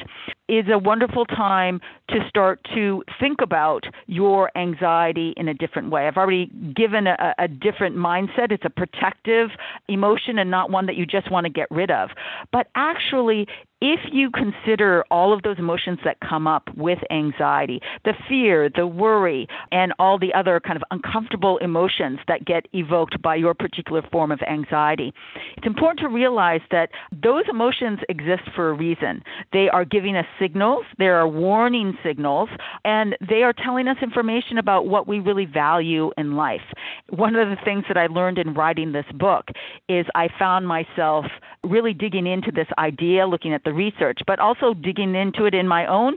is 0.47 0.65
a 0.71 0.77
wonderful 0.77 1.25
time 1.25 1.79
to 2.09 2.17
start 2.27 2.59
to 2.73 3.03
think 3.19 3.39
about 3.41 3.83
your 4.07 4.49
anxiety 4.57 5.33
in 5.37 5.47
a 5.47 5.53
different 5.53 5.91
way. 5.91 6.07
I've 6.07 6.17
already 6.17 6.47
given 6.75 7.05
a, 7.05 7.35
a, 7.37 7.47
different 7.47 7.95
mindset. 7.95 8.51
It's 8.51 8.65
a 8.65 8.69
protective 8.69 9.49
emotion 9.87 10.39
and 10.39 10.49
not 10.49 10.71
one 10.71 10.87
that 10.87 10.95
you 10.95 11.05
just 11.05 11.29
want 11.29 11.45
to 11.45 11.51
get 11.51 11.69
rid 11.69 11.91
of. 11.91 12.09
But 12.51 12.67
actually, 12.75 13.47
if 13.81 13.99
you 14.11 14.29
consider 14.31 15.05
all 15.09 15.33
of 15.33 15.41
those 15.43 15.57
emotions 15.57 15.99
that 16.03 16.17
come 16.19 16.47
up 16.47 16.67
with 16.75 16.99
anxiety, 17.09 17.79
the 18.03 18.13
fear, 18.27 18.69
the 18.75 18.85
worry, 18.85 19.47
and 19.71 19.93
all 19.99 20.19
the 20.19 20.33
other 20.33 20.59
kind 20.59 20.75
of 20.75 20.83
uncomfortable 20.91 21.57
emotions 21.59 22.19
that 22.27 22.45
get 22.45 22.65
evoked 22.73 23.21
by 23.21 23.35
your 23.35 23.53
particular 23.53 24.01
form 24.11 24.31
of 24.31 24.39
anxiety, 24.49 25.13
it's 25.57 25.67
important 25.67 25.99
to 25.99 26.09
realize 26.09 26.61
that 26.71 26.89
those 27.23 27.43
emotions 27.49 27.99
exist 28.09 28.43
for 28.55 28.69
a 28.69 28.73
reason. 28.73 29.23
They 29.53 29.69
are 29.69 29.85
giving 29.85 30.15
us 30.15 30.25
signals, 30.39 30.85
there 30.97 31.15
are 31.17 31.27
warning 31.27 31.97
signals, 32.03 32.49
and 32.83 33.15
they 33.29 33.43
are 33.43 33.53
telling 33.53 33.87
us 33.87 33.97
information 34.01 34.57
about 34.57 34.87
what 34.87 35.07
we 35.07 35.19
really 35.19 35.45
value 35.45 36.11
in 36.17 36.35
life. 36.35 36.61
One 37.09 37.35
of 37.35 37.47
the 37.47 37.57
things 37.63 37.85
that 37.87 37.97
I 37.97 38.07
learned 38.07 38.39
in 38.39 38.53
writing 38.53 38.91
this 38.91 39.05
book 39.13 39.45
is 39.87 40.05
I 40.15 40.27
found 40.37 40.67
myself 40.67 41.25
really 41.63 41.93
digging 41.93 42.27
into 42.27 42.51
this 42.51 42.67
idea, 42.77 43.27
looking 43.27 43.53
at 43.53 43.63
the 43.63 43.68
research, 43.73 44.19
but 44.27 44.39
also 44.39 44.73
digging 44.73 45.15
into 45.15 45.45
it 45.45 45.53
in 45.53 45.67
my 45.67 45.85
own 45.85 46.15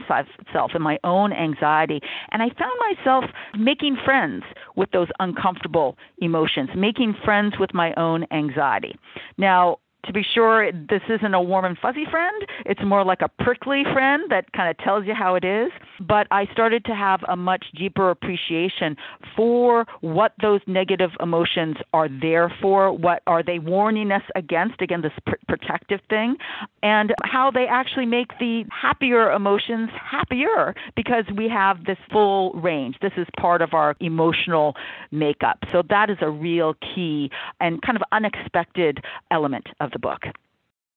self, 0.53 0.71
in 0.75 0.83
my 0.83 0.99
own 1.05 1.33
anxiety. 1.33 2.01
And 2.31 2.43
I 2.43 2.49
found 2.59 2.79
myself 2.97 3.25
making 3.59 3.97
friends 4.05 4.45
with 4.77 4.91
those 4.91 5.09
uncomfortable 5.19 5.97
emotions, 6.19 6.71
making 6.77 7.15
friends 7.25 7.55
with 7.59 7.75
my 7.75 7.93
own 7.95 8.27
anxiety. 8.31 8.97
Now, 9.39 9.79
to 10.05 10.13
be 10.13 10.23
sure, 10.35 10.71
this 10.73 11.03
isn't 11.09 11.35
a 11.35 11.41
warm 11.41 11.65
and 11.65 11.79
fuzzy 11.79 12.05
friend. 12.11 12.43
It's 12.67 12.81
more 12.85 13.05
like 13.05 13.21
a 13.23 13.29
prickly 13.29 13.85
friend 13.93 14.25
that 14.31 14.53
kind 14.53 14.69
of 14.69 14.77
tells 14.79 15.07
you 15.07 15.15
how 15.15 15.35
it 15.37 15.45
is. 15.45 15.71
But 16.01 16.27
I 16.31 16.47
started 16.53 16.85
to 16.87 16.95
have 16.95 17.21
a 17.29 17.37
much 17.37 17.67
deeper 17.77 18.11
appreciation 18.11 18.97
for 19.37 19.87
what 20.01 20.33
those 20.41 20.61
negative 20.67 21.11
emotions 21.21 21.77
are 21.93 22.09
there 22.09 22.53
for. 22.61 22.93
What 22.93 23.23
are 23.27 23.43
they 23.43 23.59
warning 23.59 24.11
us 24.11 24.23
against? 24.35 24.81
Again, 24.81 25.03
this 25.03 25.13
pr- 25.27 25.37
protective 25.47 26.01
thing, 26.09 26.37
and 26.83 27.15
how 27.25 27.51
they 27.51 27.67
actually 27.67 28.07
make 28.07 28.39
the 28.39 28.65
happier 28.71 29.31
emotions 29.31 29.91
happier 29.95 30.75
because 30.97 31.25
we 31.37 31.49
have 31.49 31.85
this 31.85 31.99
full 32.11 32.53
range. 32.55 32.97
This 33.01 33.13
is 33.17 33.27
part 33.39 33.63
of 33.63 33.75
our 33.75 33.95
emotional 34.01 34.75
makeup. 35.11 35.59
So 35.71 35.83
that 35.89 36.11
is 36.11 36.19
a 36.21 36.31
real 36.31 36.75
key 36.75 37.31
and 37.61 37.81
kind 37.83 37.97
of 37.97 38.03
unexpected 38.11 39.05
element 39.31 39.69
of 39.93 40.01
the 40.01 40.07
book. 40.07 40.35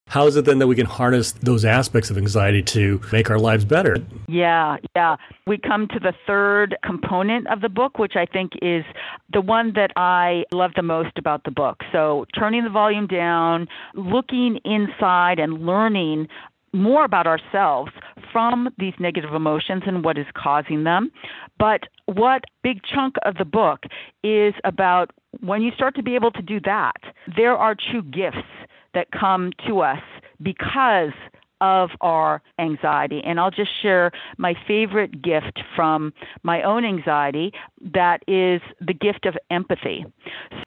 How 0.07 0.27
is 0.27 0.35
it 0.35 0.45
then 0.45 0.59
that 0.59 0.67
we 0.67 0.75
can 0.75 0.85
harness 0.85 1.31
those 1.31 1.65
aspects 1.65 2.11
of 2.11 2.17
anxiety 2.17 2.61
to 2.61 3.01
make 3.11 3.31
our 3.31 3.39
lives 3.39 3.65
better? 3.65 3.97
Yeah, 4.27 4.77
yeah. 4.95 5.15
We 5.47 5.57
come 5.57 5.87
to 5.87 5.99
the 5.99 6.13
third 6.27 6.77
component 6.83 7.47
of 7.47 7.61
the 7.61 7.69
book, 7.69 7.97
which 7.97 8.13
I 8.15 8.27
think 8.27 8.51
is 8.61 8.83
the 9.33 9.41
one 9.41 9.73
that 9.73 9.91
I 9.95 10.43
love 10.51 10.71
the 10.75 10.83
most 10.83 11.17
about 11.17 11.43
the 11.43 11.51
book. 11.51 11.81
So, 11.91 12.25
turning 12.37 12.63
the 12.63 12.69
volume 12.69 13.07
down, 13.07 13.67
looking 13.95 14.59
inside, 14.63 15.39
and 15.39 15.65
learning 15.65 16.27
more 16.71 17.03
about 17.03 17.25
ourselves 17.25 17.91
from 18.31 18.69
these 18.77 18.93
negative 18.99 19.33
emotions 19.33 19.83
and 19.87 20.03
what 20.03 20.17
is 20.17 20.25
causing 20.35 20.83
them. 20.83 21.09
But 21.57 21.83
what 22.05 22.43
big 22.63 22.81
chunk 22.83 23.15
of 23.23 23.35
the 23.35 23.45
book 23.45 23.85
is 24.23 24.53
about 24.65 25.11
when 25.39 25.61
you 25.61 25.71
start 25.71 25.95
to 25.95 26.03
be 26.03 26.15
able 26.15 26.31
to 26.31 26.41
do 26.41 26.59
that, 26.65 26.97
there 27.35 27.57
are 27.57 27.75
true 27.75 28.03
gifts 28.03 28.45
that 28.95 29.11
come 29.11 29.51
to 29.67 29.81
us 29.81 30.01
because 30.41 31.13
of 31.61 31.89
our 32.01 32.41
anxiety. 32.59 33.21
And 33.23 33.39
I'll 33.39 33.51
just 33.51 33.71
share 33.81 34.11
my 34.37 34.55
favorite 34.67 35.21
gift 35.21 35.59
from 35.75 36.13
my 36.43 36.61
own 36.63 36.83
anxiety 36.83 37.53
that 37.93 38.23
is 38.27 38.61
the 38.81 38.93
gift 38.93 39.25
of 39.25 39.35
empathy. 39.49 40.05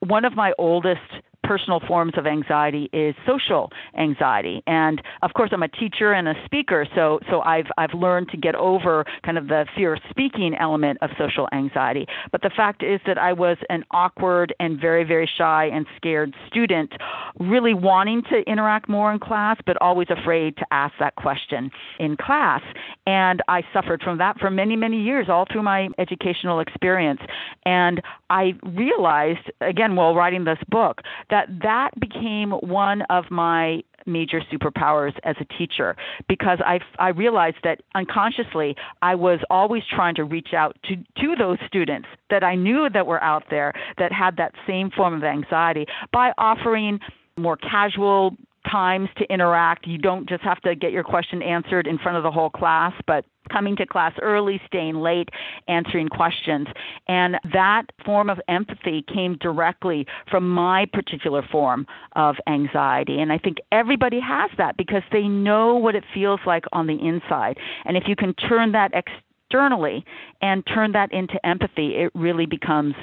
One 0.00 0.25
of 0.25 0.35
my 0.35 0.52
oldest 0.58 1.00
personal 1.49 1.81
forms 1.88 2.12
of 2.19 2.26
anxiety 2.26 2.90
is 2.93 3.14
social 3.26 3.73
anxiety. 3.99 4.62
And 4.67 5.00
of 5.23 5.33
course, 5.33 5.49
I'm 5.50 5.62
a 5.62 5.69
teacher 5.69 6.12
and 6.12 6.28
a 6.28 6.35
speaker, 6.45 6.87
so 6.95 7.21
so 7.31 7.40
I've 7.40 7.69
I've 7.78 7.95
learned 7.95 8.28
to 8.33 8.37
get 8.37 8.55
over 8.55 9.07
kind 9.25 9.38
of 9.38 9.49
the 9.49 9.64
fear 9.75 9.95
of 9.95 10.00
speaking 10.11 10.55
element 10.61 10.99
of 11.00 11.09
social 11.19 11.49
anxiety. 11.55 12.07
But 12.31 12.43
the 12.43 12.50
fact 12.55 12.83
is 12.83 13.00
that 13.07 13.17
I 13.17 13.33
was 13.33 13.57
an 13.71 13.83
awkward 13.93 14.55
and 14.61 14.78
very 14.78 15.05
very 15.05 15.28
shy 15.38 15.71
and 15.73 15.87
scared 15.97 16.35
student, 16.49 16.93
really 17.40 17.73
wanting 17.73 18.23
to 18.31 18.43
interact 18.47 18.87
more 18.87 19.11
in 19.11 19.19
class, 19.19 19.57
but 19.64 19.81
always 19.81 20.09
afraid 20.11 20.55
to 20.59 20.67
ask 20.71 20.93
that 21.00 21.14
question 21.17 21.71
in 21.99 22.19
class. 22.19 22.61
And 23.07 23.40
I 23.49 23.62
suffered 23.73 24.02
from 24.02 24.19
that 24.19 24.38
for 24.38 24.50
many 24.50 24.76
many 24.76 25.00
years, 25.00 25.28
all 25.31 25.47
through 25.50 25.62
my 25.62 25.88
educational 25.97 26.61
experience. 26.61 27.21
And 27.64 28.02
I 28.30 28.54
realized 28.62 29.50
again 29.61 29.97
while 29.97 30.14
writing 30.14 30.44
this 30.44 30.58
book 30.68 31.02
that 31.30 31.49
that 31.62 31.99
became 31.99 32.50
one 32.50 33.02
of 33.02 33.30
my 33.30 33.82
major 34.06 34.40
superpowers 34.52 35.12
as 35.25 35.37
a 35.38 35.44
teacher 35.58 35.94
because 36.28 36.58
I, 36.64 36.80
I 36.99 37.08
realized 37.11 37.58
that 37.64 37.82
unconsciously 37.94 38.75
I 39.02 39.14
was 39.14 39.40
always 39.50 39.82
trying 39.94 40.14
to 40.16 40.25
reach 40.25 40.54
out 40.54 40.76
to, 40.85 40.97
to 40.97 41.37
those 41.37 41.58
students 41.66 42.08
that 42.30 42.42
I 42.42 42.54
knew 42.54 42.88
that 42.88 43.06
were 43.06 43.23
out 43.23 43.44
there 43.50 43.75
that 43.99 44.11
had 44.11 44.37
that 44.38 44.54
same 44.66 44.90
form 44.90 45.14
of 45.14 45.25
anxiety 45.25 45.87
by 46.12 46.32
offering 46.38 47.00
more 47.37 47.56
casual 47.56 48.37
times 48.71 49.09
to 49.19 49.25
interact. 49.33 49.87
You 49.87 49.99
don't 49.99 50.29
just 50.29 50.43
have 50.43 50.61
to 50.62 50.75
get 50.75 50.93
your 50.93 51.05
question 51.05 51.43
answered 51.43 51.87
in 51.87 51.99
front 51.99 52.17
of 52.17 52.23
the 52.23 52.31
whole 52.31 52.50
class, 52.50 52.93
but 53.07 53.25
coming 53.50 53.77
to 53.77 53.87
class 53.87 54.12
early, 54.21 54.61
staying 54.67 54.97
late, 54.97 55.29
answering 55.69 56.09
questions. 56.09 56.69
And 57.09 57.37
that 57.53 57.85
form 58.05 58.29
of 58.31 58.38
empathy 58.49 59.05
came 59.12 59.37
directly 59.41 60.07
from 60.31 60.49
my 60.49 60.87
particular 60.93 61.43
form 61.50 61.87
of 62.15 62.37
anxiety. 62.47 63.21
And 63.21 63.33
I 63.33 63.38
think 63.38 63.59
everybody 63.73 64.21
has 64.21 64.50
that 64.59 64.77
because 64.77 65.03
they 65.12 65.29
know 65.29 65.77
what 65.77 65.95
it 65.95 66.05
feels 66.12 66.41
like 66.47 66.65
on 66.73 66.87
the 66.87 66.97
inside. 66.97 67.57
And 67.85 67.97
if 67.97 68.05
you 68.07 68.17
can 68.17 68.35
turn 68.35 68.73
that 68.73 68.93
externally 68.93 70.05
and 70.43 70.67
turn 70.67 70.93
that 70.93 71.12
into 71.12 71.45
empathy, 71.47 71.97
it 71.97 72.12
really 72.15 72.47
becomes 72.47 72.95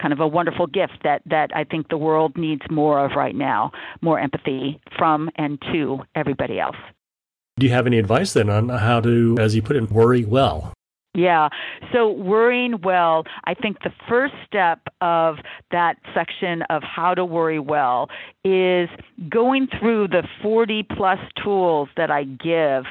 kind 0.00 0.12
of 0.12 0.20
a 0.20 0.26
wonderful 0.26 0.66
gift 0.66 0.98
that, 1.04 1.22
that 1.26 1.50
I 1.54 1.64
think 1.64 1.88
the 1.88 1.98
world 1.98 2.36
needs 2.36 2.62
more 2.70 3.04
of 3.04 3.12
right 3.16 3.34
now 3.34 3.72
more 4.00 4.18
empathy 4.18 4.80
from 4.96 5.30
and 5.36 5.60
to 5.72 6.00
everybody 6.14 6.60
else. 6.60 6.76
Do 7.58 7.66
you 7.66 7.72
have 7.72 7.86
any 7.86 7.98
advice 7.98 8.34
then 8.34 8.50
on 8.50 8.68
how 8.68 9.00
to, 9.00 9.36
as 9.40 9.54
you 9.54 9.62
put 9.62 9.76
it, 9.76 9.90
worry 9.90 10.24
well? 10.24 10.74
Yeah. 11.16 11.48
So 11.94 12.10
worrying 12.10 12.82
well, 12.82 13.24
I 13.44 13.54
think 13.54 13.78
the 13.82 13.92
first 14.06 14.34
step 14.46 14.80
of 15.00 15.36
that 15.70 15.96
section 16.12 16.60
of 16.68 16.82
how 16.82 17.14
to 17.14 17.24
worry 17.24 17.58
well 17.58 18.10
is 18.44 18.90
going 19.30 19.68
through 19.80 20.08
the 20.08 20.24
40 20.42 20.82
plus 20.94 21.18
tools 21.42 21.88
that 21.96 22.10
I 22.10 22.24
give 22.24 22.84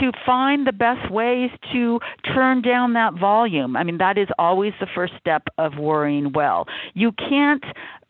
to 0.00 0.12
find 0.24 0.66
the 0.66 0.72
best 0.72 1.10
ways 1.10 1.50
to 1.72 2.00
turn 2.34 2.62
down 2.62 2.94
that 2.94 3.14
volume. 3.18 3.76
I 3.76 3.84
mean, 3.84 3.98
that 3.98 4.18
is 4.18 4.28
always 4.38 4.72
the 4.80 4.86
first 4.94 5.14
step 5.18 5.42
of 5.58 5.76
worrying 5.78 6.32
well. 6.32 6.66
You 6.94 7.12
can't 7.12 7.64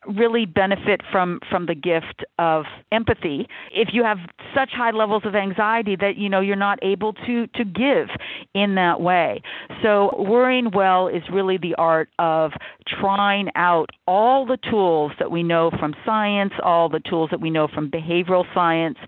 really 0.07 0.47
benefit 0.47 1.01
from 1.11 1.41
from 1.49 1.67
the 1.67 1.75
gift 1.75 2.25
of 2.39 2.65
empathy. 2.91 3.49
If 3.73 3.89
you 3.93 4.03
have 4.05 4.19
such 4.55 4.71
high 4.73 4.91
levels 4.91 5.23
of 5.25 5.35
anxiety 5.35 5.97
that 5.97 6.17
you 6.17 6.29
know 6.29 6.41
you're 6.41 6.57
not 6.57 6.79
able 6.83 7.13
to 7.27 7.47
to 7.49 7.65
give 7.65 8.09
in 8.55 8.75
that 8.75 9.01
way. 9.01 9.43
So 9.83 10.15
worrying 10.19 10.71
well 10.73 11.09
is 11.09 11.23
really 11.33 11.57
the 11.57 11.75
art 11.77 12.09
of 12.19 12.53
trying 12.87 13.51
out 13.55 13.91
all 14.07 14.45
the 14.45 14.59
tools 14.71 15.13
that 15.19 15.31
we 15.31 15.43
know 15.43 15.71
from 15.79 15.95
science 16.05 16.53
all 16.63 16.89
the 16.89 17.01
tools 17.01 17.31
that 17.31 17.41
we 17.41 17.51
know 17.51 17.69
from 17.69 17.91
behavioral 17.91 18.45
science 18.53 18.99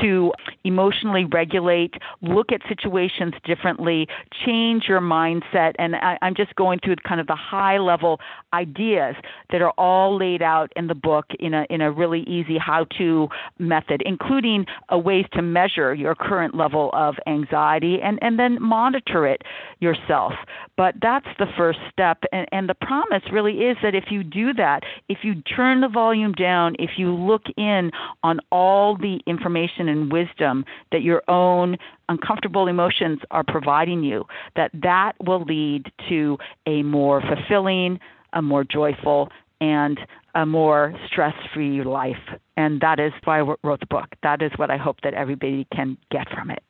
to 0.00 0.32
emotionally 0.64 1.24
regulate 1.24 1.94
look 2.22 2.52
at 2.52 2.60
situations 2.68 3.34
differently 3.44 4.06
change 4.44 4.84
your 4.88 5.00
mindset. 5.00 5.74
And 5.78 5.96
I, 5.96 6.18
i'm 6.22 6.34
just 6.34 6.54
going 6.54 6.78
through 6.82 6.96
kind 7.06 7.20
of 7.20 7.26
the 7.26 7.36
high 7.36 7.78
level 7.78 8.20
ideas 8.52 9.16
that 9.50 9.60
are 9.60 9.72
all 9.76 10.16
laid 10.16 10.37
laid 10.38 10.44
out 10.44 10.72
in 10.76 10.86
the 10.86 10.94
book 10.94 11.26
in 11.38 11.54
a 11.54 11.66
in 11.70 11.80
a 11.80 11.90
really 11.90 12.20
easy 12.20 12.58
how-to 12.58 13.28
method, 13.58 14.02
including 14.04 14.66
ways 14.92 15.26
to 15.32 15.42
measure 15.42 15.94
your 15.94 16.14
current 16.14 16.54
level 16.54 16.90
of 16.92 17.14
anxiety 17.26 17.98
and 18.02 18.18
and 18.22 18.38
then 18.38 18.60
monitor 18.60 19.26
it 19.26 19.42
yourself. 19.80 20.32
But 20.76 20.94
that's 21.00 21.26
the 21.38 21.46
first 21.56 21.78
step, 21.92 22.18
and, 22.32 22.46
and 22.52 22.68
the 22.68 22.74
promise 22.74 23.22
really 23.32 23.64
is 23.64 23.76
that 23.82 23.94
if 23.94 24.04
you 24.10 24.22
do 24.22 24.52
that, 24.54 24.82
if 25.08 25.18
you 25.22 25.42
turn 25.42 25.80
the 25.80 25.88
volume 25.88 26.32
down, 26.32 26.76
if 26.78 26.90
you 26.96 27.14
look 27.14 27.42
in 27.56 27.90
on 28.22 28.40
all 28.50 28.96
the 28.96 29.20
information 29.26 29.88
and 29.88 30.12
wisdom 30.12 30.64
that 30.92 31.02
your 31.02 31.22
own 31.28 31.76
uncomfortable 32.08 32.68
emotions 32.68 33.20
are 33.30 33.44
providing 33.46 34.02
you, 34.02 34.24
that 34.56 34.70
that 34.72 35.12
will 35.24 35.42
lead 35.42 35.90
to 36.08 36.38
a 36.66 36.82
more 36.82 37.20
fulfilling, 37.20 37.98
a 38.32 38.42
more 38.42 38.64
joyful, 38.64 39.30
and 39.60 39.98
a 40.38 40.46
more 40.46 40.94
stress 41.10 41.34
free 41.52 41.82
life. 41.82 42.16
And 42.56 42.80
that 42.80 43.00
is 43.00 43.12
why 43.24 43.40
I 43.40 43.54
wrote 43.64 43.80
the 43.80 43.86
book. 43.86 44.06
That 44.22 44.40
is 44.40 44.52
what 44.56 44.70
I 44.70 44.76
hope 44.76 45.00
that 45.02 45.12
everybody 45.12 45.66
can 45.74 45.98
get 46.12 46.28
from 46.30 46.50
it. 46.50 46.62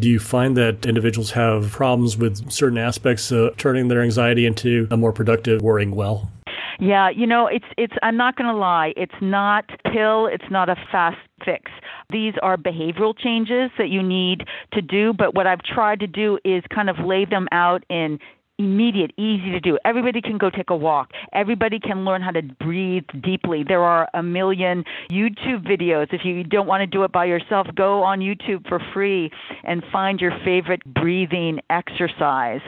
Do 0.00 0.08
you 0.08 0.18
find 0.18 0.54
that 0.58 0.84
individuals 0.84 1.30
have 1.30 1.70
problems 1.70 2.18
with 2.18 2.52
certain 2.52 2.76
aspects 2.76 3.30
of 3.30 3.56
turning 3.56 3.88
their 3.88 4.02
anxiety 4.02 4.44
into 4.44 4.86
a 4.90 4.96
more 4.98 5.12
productive 5.12 5.62
worrying 5.62 5.92
well? 5.92 6.30
Yeah, 6.78 7.08
you 7.08 7.26
know, 7.26 7.46
it's 7.46 7.64
it's 7.78 7.94
I'm 8.02 8.16
not 8.16 8.36
going 8.36 8.52
to 8.52 8.56
lie, 8.56 8.92
it's 8.96 9.14
not 9.22 9.64
pill, 9.92 10.26
it's 10.26 10.50
not 10.50 10.68
a 10.68 10.76
fast 10.92 11.16
fix. 11.44 11.70
These 12.10 12.34
are 12.42 12.56
behavioral 12.56 13.16
changes 13.16 13.70
that 13.78 13.88
you 13.88 14.02
need 14.02 14.42
to 14.72 14.82
do, 14.82 15.12
but 15.12 15.34
what 15.34 15.46
I've 15.46 15.62
tried 15.62 16.00
to 16.00 16.06
do 16.06 16.38
is 16.44 16.62
kind 16.74 16.90
of 16.90 16.98
lay 16.98 17.24
them 17.24 17.46
out 17.52 17.84
in 17.88 18.18
immediate, 18.58 19.12
easy 19.16 19.50
to 19.50 19.60
do. 19.60 19.78
Everybody 19.84 20.20
can 20.20 20.38
go 20.38 20.50
take 20.50 20.70
a 20.70 20.76
walk. 20.76 21.10
Everybody 21.32 21.80
can 21.80 22.04
learn 22.04 22.22
how 22.22 22.30
to 22.30 22.42
breathe 22.42 23.04
deeply. 23.22 23.64
There 23.66 23.82
are 23.82 24.08
a 24.14 24.22
million 24.22 24.84
YouTube 25.10 25.66
videos. 25.66 26.12
If 26.12 26.24
you 26.24 26.44
don't 26.44 26.66
want 26.66 26.82
to 26.82 26.86
do 26.86 27.02
it 27.04 27.12
by 27.12 27.24
yourself, 27.24 27.66
go 27.74 28.02
on 28.02 28.20
YouTube 28.20 28.68
for 28.68 28.80
free 28.92 29.30
and 29.64 29.82
find 29.92 30.20
your 30.20 30.32
favorite 30.44 30.84
breathing 30.84 31.60
exercise. 31.70 32.60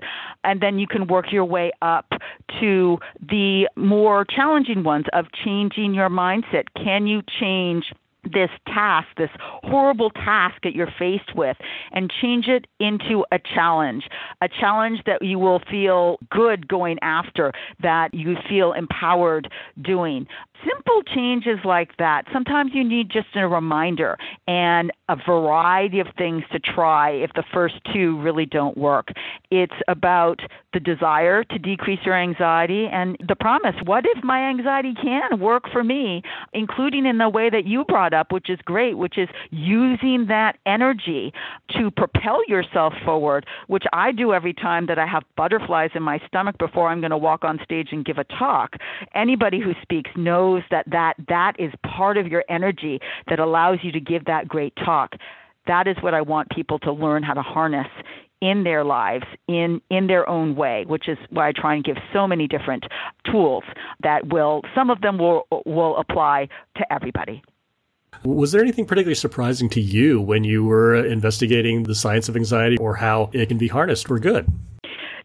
And 0.44 0.60
then 0.60 0.78
you 0.78 0.86
can 0.86 1.06
work 1.06 1.32
your 1.32 1.44
way 1.44 1.72
up 1.82 2.06
to 2.60 2.98
the 3.28 3.68
more 3.76 4.24
challenging 4.24 4.82
ones 4.82 5.06
of 5.12 5.26
changing 5.44 5.94
your 5.94 6.08
mindset. 6.08 6.64
Can 6.76 7.06
you 7.06 7.22
change? 7.40 7.84
This 8.32 8.50
task, 8.66 9.08
this 9.16 9.30
horrible 9.38 10.10
task 10.10 10.56
that 10.62 10.74
you're 10.74 10.92
faced 10.98 11.34
with, 11.34 11.56
and 11.92 12.12
change 12.20 12.46
it 12.48 12.66
into 12.80 13.24
a 13.32 13.38
challenge, 13.54 14.04
a 14.42 14.48
challenge 14.48 15.00
that 15.06 15.22
you 15.22 15.38
will 15.38 15.60
feel 15.70 16.18
good 16.30 16.68
going 16.68 16.98
after, 17.02 17.52
that 17.82 18.12
you 18.12 18.36
feel 18.48 18.72
empowered 18.72 19.48
doing. 19.82 20.26
Simple 20.64 21.02
changes 21.14 21.58
like 21.64 21.96
that. 21.98 22.24
Sometimes 22.32 22.72
you 22.74 22.82
need 22.82 23.10
just 23.10 23.28
a 23.34 23.46
reminder 23.46 24.16
and 24.46 24.90
a 25.08 25.16
variety 25.16 26.00
of 26.00 26.06
things 26.16 26.42
to 26.52 26.58
try 26.58 27.10
if 27.10 27.32
the 27.34 27.44
first 27.52 27.74
two 27.92 28.20
really 28.20 28.46
don't 28.46 28.76
work. 28.76 29.08
It's 29.50 29.74
about 29.88 30.40
the 30.72 30.80
desire 30.80 31.44
to 31.44 31.58
decrease 31.58 32.00
your 32.04 32.14
anxiety 32.14 32.86
and 32.90 33.16
the 33.26 33.36
promise 33.36 33.74
what 33.84 34.04
if 34.06 34.22
my 34.24 34.48
anxiety 34.48 34.94
can 35.00 35.38
work 35.40 35.64
for 35.72 35.84
me, 35.84 36.22
including 36.52 37.06
in 37.06 37.18
the 37.18 37.28
way 37.28 37.50
that 37.50 37.66
you 37.66 37.84
brought 37.84 38.14
up, 38.14 38.32
which 38.32 38.50
is 38.50 38.58
great, 38.64 38.94
which 38.94 39.18
is 39.18 39.28
using 39.50 40.26
that 40.28 40.58
energy 40.66 41.32
to 41.70 41.90
propel 41.90 42.40
yourself 42.48 42.92
forward, 43.04 43.46
which 43.68 43.84
I 43.92 44.12
do 44.12 44.32
every 44.32 44.52
time 44.52 44.86
that 44.86 44.98
I 44.98 45.06
have 45.06 45.22
butterflies 45.36 45.90
in 45.94 46.02
my 46.02 46.20
stomach 46.26 46.58
before 46.58 46.88
I'm 46.88 47.00
going 47.00 47.10
to 47.10 47.16
walk 47.16 47.44
on 47.44 47.58
stage 47.62 47.88
and 47.92 48.04
give 48.04 48.18
a 48.18 48.24
talk. 48.24 48.76
Anybody 49.14 49.60
who 49.60 49.72
speaks 49.82 50.10
knows 50.16 50.45
knows 50.46 50.62
that 50.70 50.84
that, 50.90 51.14
that 51.28 51.54
is 51.58 51.72
part 51.96 52.16
of 52.16 52.26
your 52.26 52.44
energy 52.48 53.00
that 53.28 53.38
allows 53.38 53.78
you 53.82 53.92
to 53.92 54.00
give 54.00 54.24
that 54.26 54.48
great 54.48 54.74
talk. 54.84 55.12
That 55.66 55.86
is 55.86 55.96
what 56.00 56.14
I 56.14 56.20
want 56.20 56.50
people 56.50 56.78
to 56.80 56.92
learn 56.92 57.22
how 57.22 57.34
to 57.34 57.42
harness 57.42 57.88
in 58.42 58.64
their 58.64 58.84
lives 58.84 59.24
in 59.48 59.80
in 59.88 60.08
their 60.08 60.28
own 60.28 60.54
way 60.56 60.84
which 60.86 61.08
is 61.08 61.16
why 61.30 61.48
I 61.48 61.52
try 61.52 61.74
and 61.74 61.82
give 61.82 61.96
so 62.12 62.26
many 62.26 62.46
different 62.46 62.84
tools 63.32 63.64
that 64.02 64.28
will 64.28 64.60
some 64.74 64.90
of 64.90 65.00
them 65.00 65.16
will 65.16 65.46
will 65.64 65.96
apply 65.96 66.48
to 66.76 66.92
everybody. 66.92 67.42
Was 68.24 68.52
there 68.52 68.60
anything 68.60 68.84
particularly 68.84 69.14
surprising 69.14 69.70
to 69.70 69.80
you 69.80 70.20
when 70.20 70.44
you 70.44 70.64
were 70.64 70.96
investigating 71.06 71.84
the 71.84 71.94
science 71.94 72.28
of 72.28 72.36
anxiety 72.36 72.76
or 72.76 72.94
how 72.94 73.30
it 73.32 73.46
can 73.46 73.56
be 73.56 73.68
harnessed 73.68 74.06
for 74.06 74.18
good? 74.18 74.46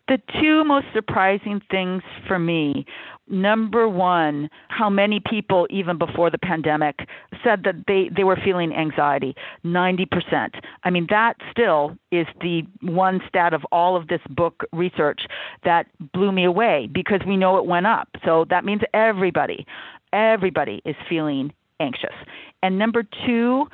The 0.08 0.18
two 0.42 0.64
most 0.64 0.88
surprising 0.94 1.62
things 1.70 2.04
for 2.30 2.40
me 2.40 2.86
number 3.32 3.88
one, 3.88 4.50
how 4.68 4.90
many 4.90 5.20
people, 5.20 5.68
even 5.70 5.98
before 5.98 6.30
the 6.30 6.38
pandemic, 6.38 7.08
said 7.44 7.64
that 7.64 7.76
they, 7.88 8.10
they 8.16 8.24
were 8.24 8.38
feeling 8.44 8.74
anxiety. 8.74 9.36
90%. 9.66 10.50
I 10.84 10.90
mean, 10.90 11.08
that 11.10 11.36
still 11.50 11.98
is 12.12 12.28
the 12.42 12.64
one 12.82 13.22
stat 13.28 13.54
of 13.54 13.66
all 13.72 13.96
of 13.96 14.08
this 14.08 14.22
book 14.30 14.64
research 14.74 15.22
that 15.64 15.88
blew 16.14 16.32
me 16.32 16.44
away 16.44 16.90
because 16.92 17.22
we 17.26 17.38
know 17.38 17.58
it 17.58 17.66
went 17.66 17.88
up. 17.88 18.10
So 18.26 18.46
that 18.50 18.66
means 18.66 18.82
everybody, 18.94 19.66
everybody 20.14 20.82
is 20.86 20.96
feeling 21.10 21.54
anxious. 21.80 22.14
And 22.62 22.78
number 22.78 23.04
two, 23.26 23.68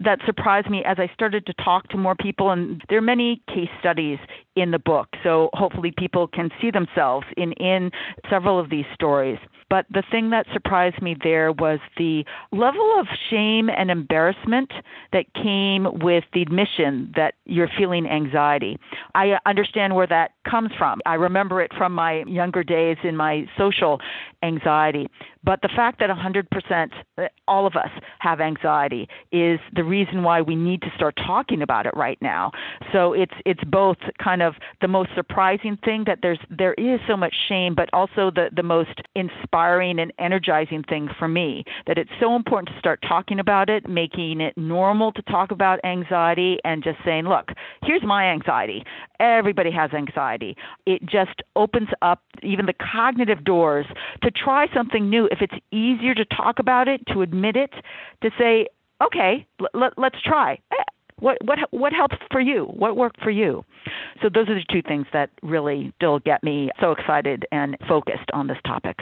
that 0.00 0.18
surprised 0.26 0.68
me 0.68 0.82
as 0.84 0.98
I 0.98 1.10
started 1.14 1.46
to 1.46 1.54
talk 1.54 1.88
to 1.88 1.96
more 1.96 2.14
people. 2.14 2.50
And 2.50 2.82
there 2.88 2.98
are 2.98 3.02
many 3.02 3.42
case 3.48 3.68
studies 3.80 4.18
in 4.56 4.70
the 4.70 4.78
book, 4.78 5.08
so 5.22 5.50
hopefully 5.52 5.92
people 5.96 6.28
can 6.28 6.50
see 6.60 6.70
themselves 6.70 7.26
in 7.36 7.52
in 7.52 7.90
several 8.28 8.58
of 8.58 8.70
these 8.70 8.84
stories. 8.94 9.38
But 9.72 9.86
the 9.90 10.02
thing 10.10 10.28
that 10.30 10.44
surprised 10.52 11.00
me 11.00 11.16
there 11.24 11.50
was 11.50 11.78
the 11.96 12.26
level 12.52 12.94
of 13.00 13.06
shame 13.30 13.70
and 13.70 13.90
embarrassment 13.90 14.70
that 15.14 15.32
came 15.32 15.86
with 16.00 16.24
the 16.34 16.42
admission 16.42 17.10
that 17.16 17.34
you're 17.46 17.70
feeling 17.78 18.06
anxiety. 18.06 18.78
I 19.14 19.38
understand 19.46 19.94
where 19.94 20.06
that 20.08 20.32
comes 20.48 20.72
from. 20.76 21.00
I 21.06 21.14
remember 21.14 21.62
it 21.62 21.70
from 21.78 21.94
my 21.94 22.22
younger 22.26 22.62
days 22.62 22.98
in 23.02 23.16
my 23.16 23.46
social 23.56 23.98
anxiety. 24.42 25.08
But 25.44 25.60
the 25.62 25.70
fact 25.74 26.00
that 26.00 26.10
100%, 26.10 26.90
uh, 27.18 27.22
all 27.48 27.66
of 27.66 27.74
us 27.74 27.90
have 28.18 28.40
anxiety, 28.40 29.08
is 29.32 29.58
the 29.74 29.84
reason 29.84 30.22
why 30.22 30.42
we 30.42 30.54
need 30.54 30.82
to 30.82 30.88
start 30.96 31.16
talking 31.16 31.62
about 31.62 31.86
it 31.86 31.94
right 31.96 32.18
now. 32.20 32.52
So 32.92 33.12
it's 33.12 33.32
it's 33.46 33.62
both 33.64 33.96
kind 34.22 34.41
of 34.42 34.54
the 34.80 34.88
most 34.88 35.10
surprising 35.14 35.78
thing 35.84 36.04
that 36.06 36.18
there's 36.22 36.38
there 36.50 36.74
is 36.74 37.00
so 37.08 37.16
much 37.16 37.34
shame, 37.48 37.74
but 37.74 37.88
also 37.92 38.30
the 38.30 38.50
the 38.54 38.62
most 38.62 39.00
inspiring 39.14 39.98
and 39.98 40.12
energizing 40.18 40.82
thing 40.82 41.08
for 41.18 41.28
me 41.28 41.64
that 41.86 41.98
it's 41.98 42.10
so 42.20 42.36
important 42.36 42.68
to 42.74 42.78
start 42.78 43.00
talking 43.06 43.38
about 43.38 43.70
it, 43.70 43.88
making 43.88 44.40
it 44.40 44.54
normal 44.56 45.12
to 45.12 45.22
talk 45.22 45.50
about 45.50 45.78
anxiety, 45.84 46.58
and 46.64 46.82
just 46.82 46.98
saying, 47.04 47.24
look, 47.24 47.50
here's 47.82 48.02
my 48.02 48.24
anxiety. 48.26 48.84
Everybody 49.20 49.70
has 49.70 49.92
anxiety. 49.92 50.56
It 50.86 51.02
just 51.06 51.42
opens 51.56 51.88
up 52.02 52.22
even 52.42 52.66
the 52.66 52.74
cognitive 52.74 53.44
doors 53.44 53.86
to 54.22 54.30
try 54.30 54.66
something 54.74 55.08
new 55.08 55.26
if 55.30 55.40
it's 55.40 55.54
easier 55.70 56.14
to 56.14 56.24
talk 56.24 56.58
about 56.58 56.88
it, 56.88 57.00
to 57.12 57.22
admit 57.22 57.56
it, 57.56 57.70
to 58.22 58.30
say, 58.38 58.66
okay, 59.02 59.46
l- 59.74 59.90
let's 59.96 60.20
try. 60.22 60.58
What 61.22 61.38
what 61.44 61.58
what 61.70 61.92
helps 61.92 62.16
for 62.32 62.40
you? 62.40 62.64
What 62.64 62.96
worked 62.96 63.22
for 63.22 63.30
you? 63.30 63.64
So 64.20 64.28
those 64.28 64.48
are 64.48 64.54
the 64.54 64.64
two 64.68 64.82
things 64.82 65.06
that 65.12 65.30
really 65.42 65.92
still 65.96 66.18
get 66.18 66.42
me 66.42 66.70
so 66.80 66.90
excited 66.90 67.46
and 67.52 67.76
focused 67.88 68.28
on 68.32 68.48
this 68.48 68.58
topic. 68.66 68.98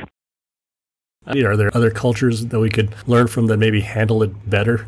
Are 1.26 1.56
there 1.56 1.74
other 1.74 1.90
cultures 1.90 2.46
that 2.46 2.60
we 2.60 2.68
could 2.68 2.94
learn 3.08 3.26
from 3.26 3.46
that 3.46 3.56
maybe 3.56 3.80
handle 3.80 4.22
it 4.22 4.50
better? 4.50 4.86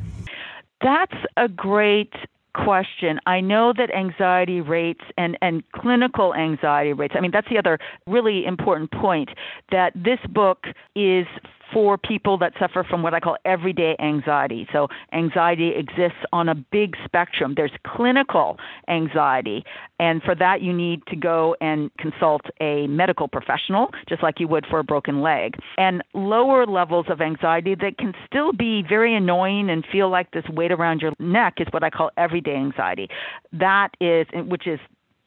That's 0.83 1.17
a 1.39 1.49
great 1.49 2.13
question. 2.55 3.19
I 3.27 3.41
know 3.41 3.73
that 3.77 3.91
anxiety 3.95 4.61
rates 4.61 5.05
and, 5.17 5.39
and 5.41 5.63
clinical 5.73 6.35
anxiety 6.35 6.93
rates, 6.93 7.15
I 7.17 7.21
mean, 7.21 7.31
that's 7.31 7.49
the 7.49 7.59
other 7.59 7.79
really 8.07 8.45
important 8.45 8.91
point 8.91 9.31
that 9.71 9.93
this 9.95 10.19
book 10.29 10.65
is 10.95 11.27
for 11.73 11.97
people 11.99 12.39
that 12.39 12.53
suffer 12.59 12.85
from 12.89 13.03
what 13.03 13.15
I 13.15 13.21
call 13.21 13.37
everyday 13.45 13.97
anxiety. 13.99 14.67
So, 14.73 14.89
anxiety 15.13 15.71
exists 15.77 16.19
on 16.33 16.49
a 16.49 16.55
big 16.55 16.97
spectrum. 17.05 17.55
There's 17.57 17.73
clinical 17.87 18.59
anxiety, 18.89 19.65
and 19.99 20.23
for 20.23 20.35
that, 20.35 20.63
you 20.63 20.73
need 20.73 21.07
to 21.07 21.17
go 21.17 21.57
and 21.61 21.91
consult 21.99 22.43
a 22.61 22.87
medical 22.89 23.29
professional, 23.29 23.91
just 24.09 24.23
like 24.23 24.41
you 24.41 24.49
would 24.49 24.67
for 24.67 24.79
a 24.79 24.85
broken 24.85 25.23
leg. 25.23 25.55
And 25.79 26.03
lower 26.15 26.67
levels 26.67 27.07
of 27.09 27.21
anxiety 27.21 27.75
that 27.77 27.99
can 27.99 28.13
still 28.27 28.53
be 28.53 28.83
very 28.89 29.15
annoying 29.15 29.71
and 29.71 29.85
feel 29.91 30.11
like 30.11 30.31
this 30.33 30.45
weight 30.49 30.73
around 30.73 31.01
your 31.01 31.13
neck 31.19 31.55
is 31.59 31.67
what 31.71 31.85
I 31.85 31.91
call 31.91 32.11
everyday 32.17 32.57
anxiety. 32.57 33.09
That 33.53 33.91
is, 34.01 34.27
which 34.35 34.67
is 34.67 34.81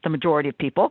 the 0.06 0.10
majority 0.10 0.48
of 0.48 0.58
people 0.58 0.89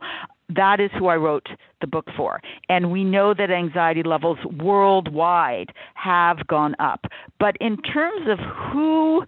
that 0.53 0.79
is 0.79 0.91
who 0.97 1.07
I 1.07 1.15
wrote 1.15 1.47
the 1.81 1.87
book 1.87 2.07
for. 2.15 2.41
And 2.69 2.91
we 2.91 3.03
know 3.03 3.33
that 3.33 3.49
anxiety 3.49 4.03
levels 4.03 4.37
worldwide 4.59 5.71
have 5.95 6.45
gone 6.47 6.75
up. 6.79 7.05
But 7.39 7.57
in 7.59 7.77
terms 7.77 8.27
of 8.27 8.39
who, 8.39 9.25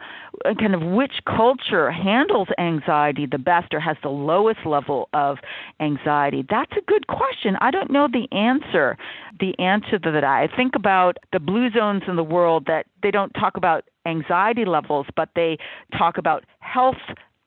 kind 0.60 0.76
of 0.76 0.82
which 0.82 1.14
culture 1.26 1.92
handles 1.92 2.50
anxiety 2.60 3.26
the 3.26 3.40
best 3.40 3.74
or 3.74 3.80
has 3.80 3.98
the 4.04 4.10
lowest 4.10 4.60
level 4.66 5.10
of 5.14 5.38
anxiety, 5.80 6.46
that's 6.48 6.74
a 6.74 6.82
good 6.88 7.08
question. 7.08 7.58
I 7.62 7.72
don't 7.72 7.92
know 7.92 8.08
the 8.08 8.28
answer. 8.36 8.98
The 9.40 9.58
answer 9.60 9.98
to 10.00 10.12
that, 10.12 10.24
I 10.24 10.48
think 10.56 10.76
about 10.76 11.18
the 11.34 11.40
blue 11.40 11.72
zones 11.72 12.04
in 12.08 12.16
the 12.16 12.24
world 12.24 12.66
that 12.68 12.86
they 13.02 13.12
don't 13.12 13.32
talk 13.34 13.58
about 13.58 13.86
anxiety 14.06 14.66
levels, 14.66 15.06
but 15.16 15.30
they 15.36 15.58
talk 15.98 16.18
about 16.18 16.46
health 16.60 16.96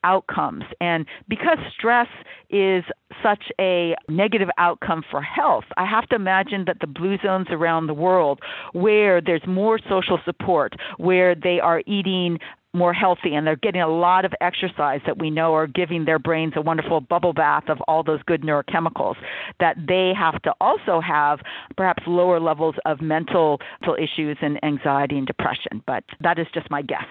outcomes. 0.04 0.64
And 0.80 1.06
because 1.28 1.58
stress 1.76 2.08
is 2.48 2.84
such 3.22 3.44
a 3.60 3.94
negative 4.08 4.48
outcome 4.58 5.02
for 5.10 5.22
health, 5.22 5.64
I 5.76 5.84
have 5.86 6.08
to 6.08 6.16
imagine 6.16 6.64
that 6.66 6.78
the 6.80 6.86
blue 6.86 7.16
zones 7.22 7.48
around 7.50 7.86
the 7.86 7.94
world 7.94 8.40
where 8.72 9.20
there's 9.20 9.46
more 9.46 9.78
social 9.88 10.18
support, 10.24 10.74
where 10.98 11.34
they 11.34 11.60
are 11.60 11.82
eating 11.86 12.38
more 12.72 12.92
healthy 12.92 13.34
and 13.34 13.44
they're 13.44 13.56
getting 13.56 13.80
a 13.80 13.88
lot 13.88 14.24
of 14.24 14.32
exercise 14.40 15.00
that 15.04 15.18
we 15.18 15.28
know 15.28 15.54
are 15.54 15.66
giving 15.66 16.04
their 16.04 16.20
brains 16.20 16.52
a 16.54 16.60
wonderful 16.60 17.00
bubble 17.00 17.32
bath 17.32 17.64
of 17.68 17.78
all 17.88 18.04
those 18.04 18.22
good 18.26 18.42
neurochemicals, 18.42 19.16
that 19.58 19.76
they 19.88 20.12
have 20.16 20.40
to 20.42 20.52
also 20.60 21.00
have 21.00 21.40
perhaps 21.76 22.02
lower 22.06 22.38
levels 22.38 22.76
of 22.86 23.00
mental 23.00 23.60
issues 23.98 24.36
and 24.40 24.62
anxiety 24.64 25.18
and 25.18 25.26
depression. 25.26 25.82
But 25.84 26.04
that 26.20 26.38
is 26.38 26.46
just 26.54 26.70
my 26.70 26.82
guess. 26.82 27.06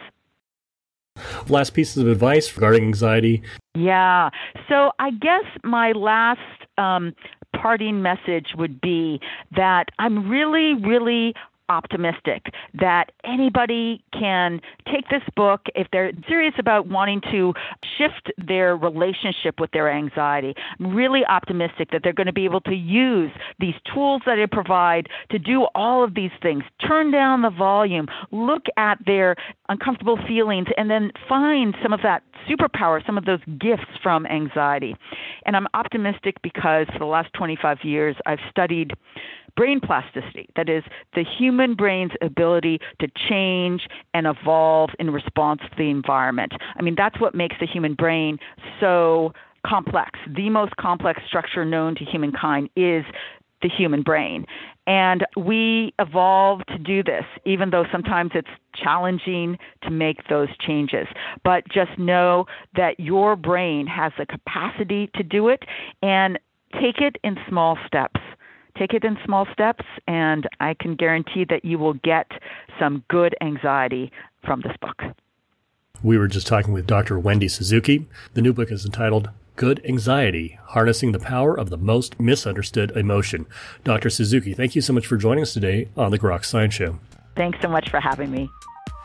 Last 1.48 1.72
pieces 1.72 1.98
of 1.98 2.08
advice 2.08 2.56
regarding 2.56 2.84
anxiety. 2.84 3.42
Yeah. 3.76 4.30
So 4.68 4.92
I 5.00 5.12
guess 5.12 5.46
my 5.64 5.92
last 5.94 6.40
um, 6.78 7.14
parting 7.56 8.02
message 8.02 8.48
would 8.58 8.80
be 8.82 9.20
that 9.56 9.86
I'm 10.00 10.30
really, 10.30 10.74
really 10.74 11.34
optimistic 11.70 12.48
that 12.74 13.12
anybody 13.24 14.04
can 14.12 14.60
take 14.92 15.08
this 15.10 15.22
book 15.36 15.62
if 15.76 15.88
they're 15.92 16.12
serious 16.28 16.54
about 16.58 16.88
wanting 16.88 17.22
to 17.32 17.54
shift 17.98 18.32
their 18.48 18.76
relationship 18.76 19.60
with 19.60 19.72
their 19.72 19.92
anxiety. 19.92 20.54
I'm 20.80 20.96
really 20.96 21.24
optimistic 21.26 21.92
that 21.92 22.02
they're 22.04 22.14
going 22.14 22.28
to 22.28 22.34
be 22.34 22.46
able 22.46 22.62
to 22.62 22.74
use 22.74 23.32
these 23.60 23.76
tools 23.94 24.22
that 24.26 24.40
I 24.40 24.46
provide 24.52 25.08
to 25.32 25.40
do 25.40 25.68
all 25.76 26.04
of 26.04 26.16
these 26.16 26.32
things. 26.42 26.64
Turn 26.86 27.12
down 27.12 27.42
the 27.42 27.50
volume, 27.50 28.08
look 28.32 28.64
at 28.78 28.98
their 29.06 29.36
uncomfortable 29.70 30.18
feelings, 30.28 30.68
and 30.78 30.90
then 30.90 31.12
find 31.28 31.76
some 31.82 31.94
of 31.94 32.02
that 32.04 32.24
superpower, 32.50 33.06
some 33.06 33.18
of 33.18 33.26
those 33.26 33.40
gifts 33.60 33.90
from 34.02 34.26
anxiety. 34.26 34.96
And 35.46 35.56
I'm 35.56 35.68
optimistic 35.74 36.38
because 36.42 36.88
for 36.94 37.00
the 37.00 37.06
last 37.06 37.32
25 37.34 37.80
years, 37.84 38.16
I've 38.26 38.40
studied 38.50 38.94
brain 39.56 39.80
plasticity. 39.80 40.50
That 40.56 40.70
is, 40.70 40.84
the 41.16 41.24
human 41.24 41.76
brain's 41.76 42.12
ability 42.22 42.80
to 43.00 43.08
change 43.30 43.88
and 44.14 44.28
evolve 44.28 44.92
in 45.00 45.12
response 45.12 45.62
to 45.62 45.76
the 45.78 45.90
environment. 45.90 46.54
I 46.76 46.82
mean, 46.82 46.96
that's 46.96 47.20
what 47.20 47.36
makes 47.36 47.56
the 47.60 47.68
human 47.68 47.94
brain 47.94 48.38
so 48.80 49.34
complex. 49.66 50.20
The 50.28 50.50
most 50.50 50.76
complex 50.78 51.22
structure 51.28 51.66
known 51.66 51.96
to 51.96 52.06
humankind 52.06 52.70
is 52.76 53.04
the 53.62 53.70
human 53.70 54.02
brain. 54.02 54.46
And 54.88 55.26
we 55.38 55.94
evolved 56.00 56.68
to 56.70 56.78
do 56.78 57.04
this, 57.04 57.26
even 57.46 57.70
though 57.70 57.86
sometimes 57.92 58.32
it's 58.34 58.48
challenging 58.74 59.58
to 59.84 59.92
make 59.92 60.28
those 60.30 60.48
changes. 60.66 61.08
But 61.44 61.68
just 61.70 61.98
know 62.00 62.46
that 62.76 63.00
your 63.00 63.36
brain 63.36 63.86
has 63.88 64.12
the 64.18 64.26
capacity 64.26 65.10
to 65.16 65.24
do 65.24 65.50
it 65.50 65.64
and 66.02 66.40
take 66.74 67.00
it 67.00 67.18
in 67.24 67.38
small 67.48 67.78
steps 67.86 68.20
take 68.80 68.94
it 68.94 69.04
in 69.04 69.18
small 69.26 69.46
steps, 69.52 69.86
and 70.08 70.48
I 70.60 70.74
can 70.74 70.96
guarantee 70.96 71.46
that 71.50 71.66
you 71.66 71.78
will 71.78 71.96
get 71.96 72.32
some 72.80 73.04
good 73.10 73.36
anxiety 73.42 74.12
from 74.46 74.62
this 74.62 74.76
book. 74.82 75.16
We 76.02 76.18
were 76.18 76.30
just 76.30 76.48
talking 76.48 76.74
with 76.74 76.88
Dr. 76.88 77.20
Wendy 77.20 77.50
Suzuki. 77.50 78.08
The 78.34 78.42
new 78.42 78.54
book 78.54 78.72
is 78.72 78.86
entitled 78.86 79.30
Good 79.58 79.82
Anxiety 79.86 80.58
Harnessing 80.68 81.12
the 81.12 81.20
Power 81.20 81.54
of 81.54 81.70
the 81.70 81.78
Most 81.78 82.18
Misunderstood 82.18 82.92
Emotion. 82.92 83.46
Dr. 83.84 84.10
Suzuki, 84.10 84.54
thank 84.54 84.76
you 84.76 84.82
so 84.82 84.94
much 84.94 85.06
for 85.06 85.18
joining 85.18 85.42
us 85.42 85.54
today 85.54 85.90
on 85.98 86.12
the 86.12 86.20
Grok 86.20 86.46
Science 86.46 86.74
Show. 86.74 87.00
Thanks 87.36 87.60
so 87.62 87.68
much 87.68 87.90
for 87.90 88.00
having 88.00 88.32
me. 88.32 88.50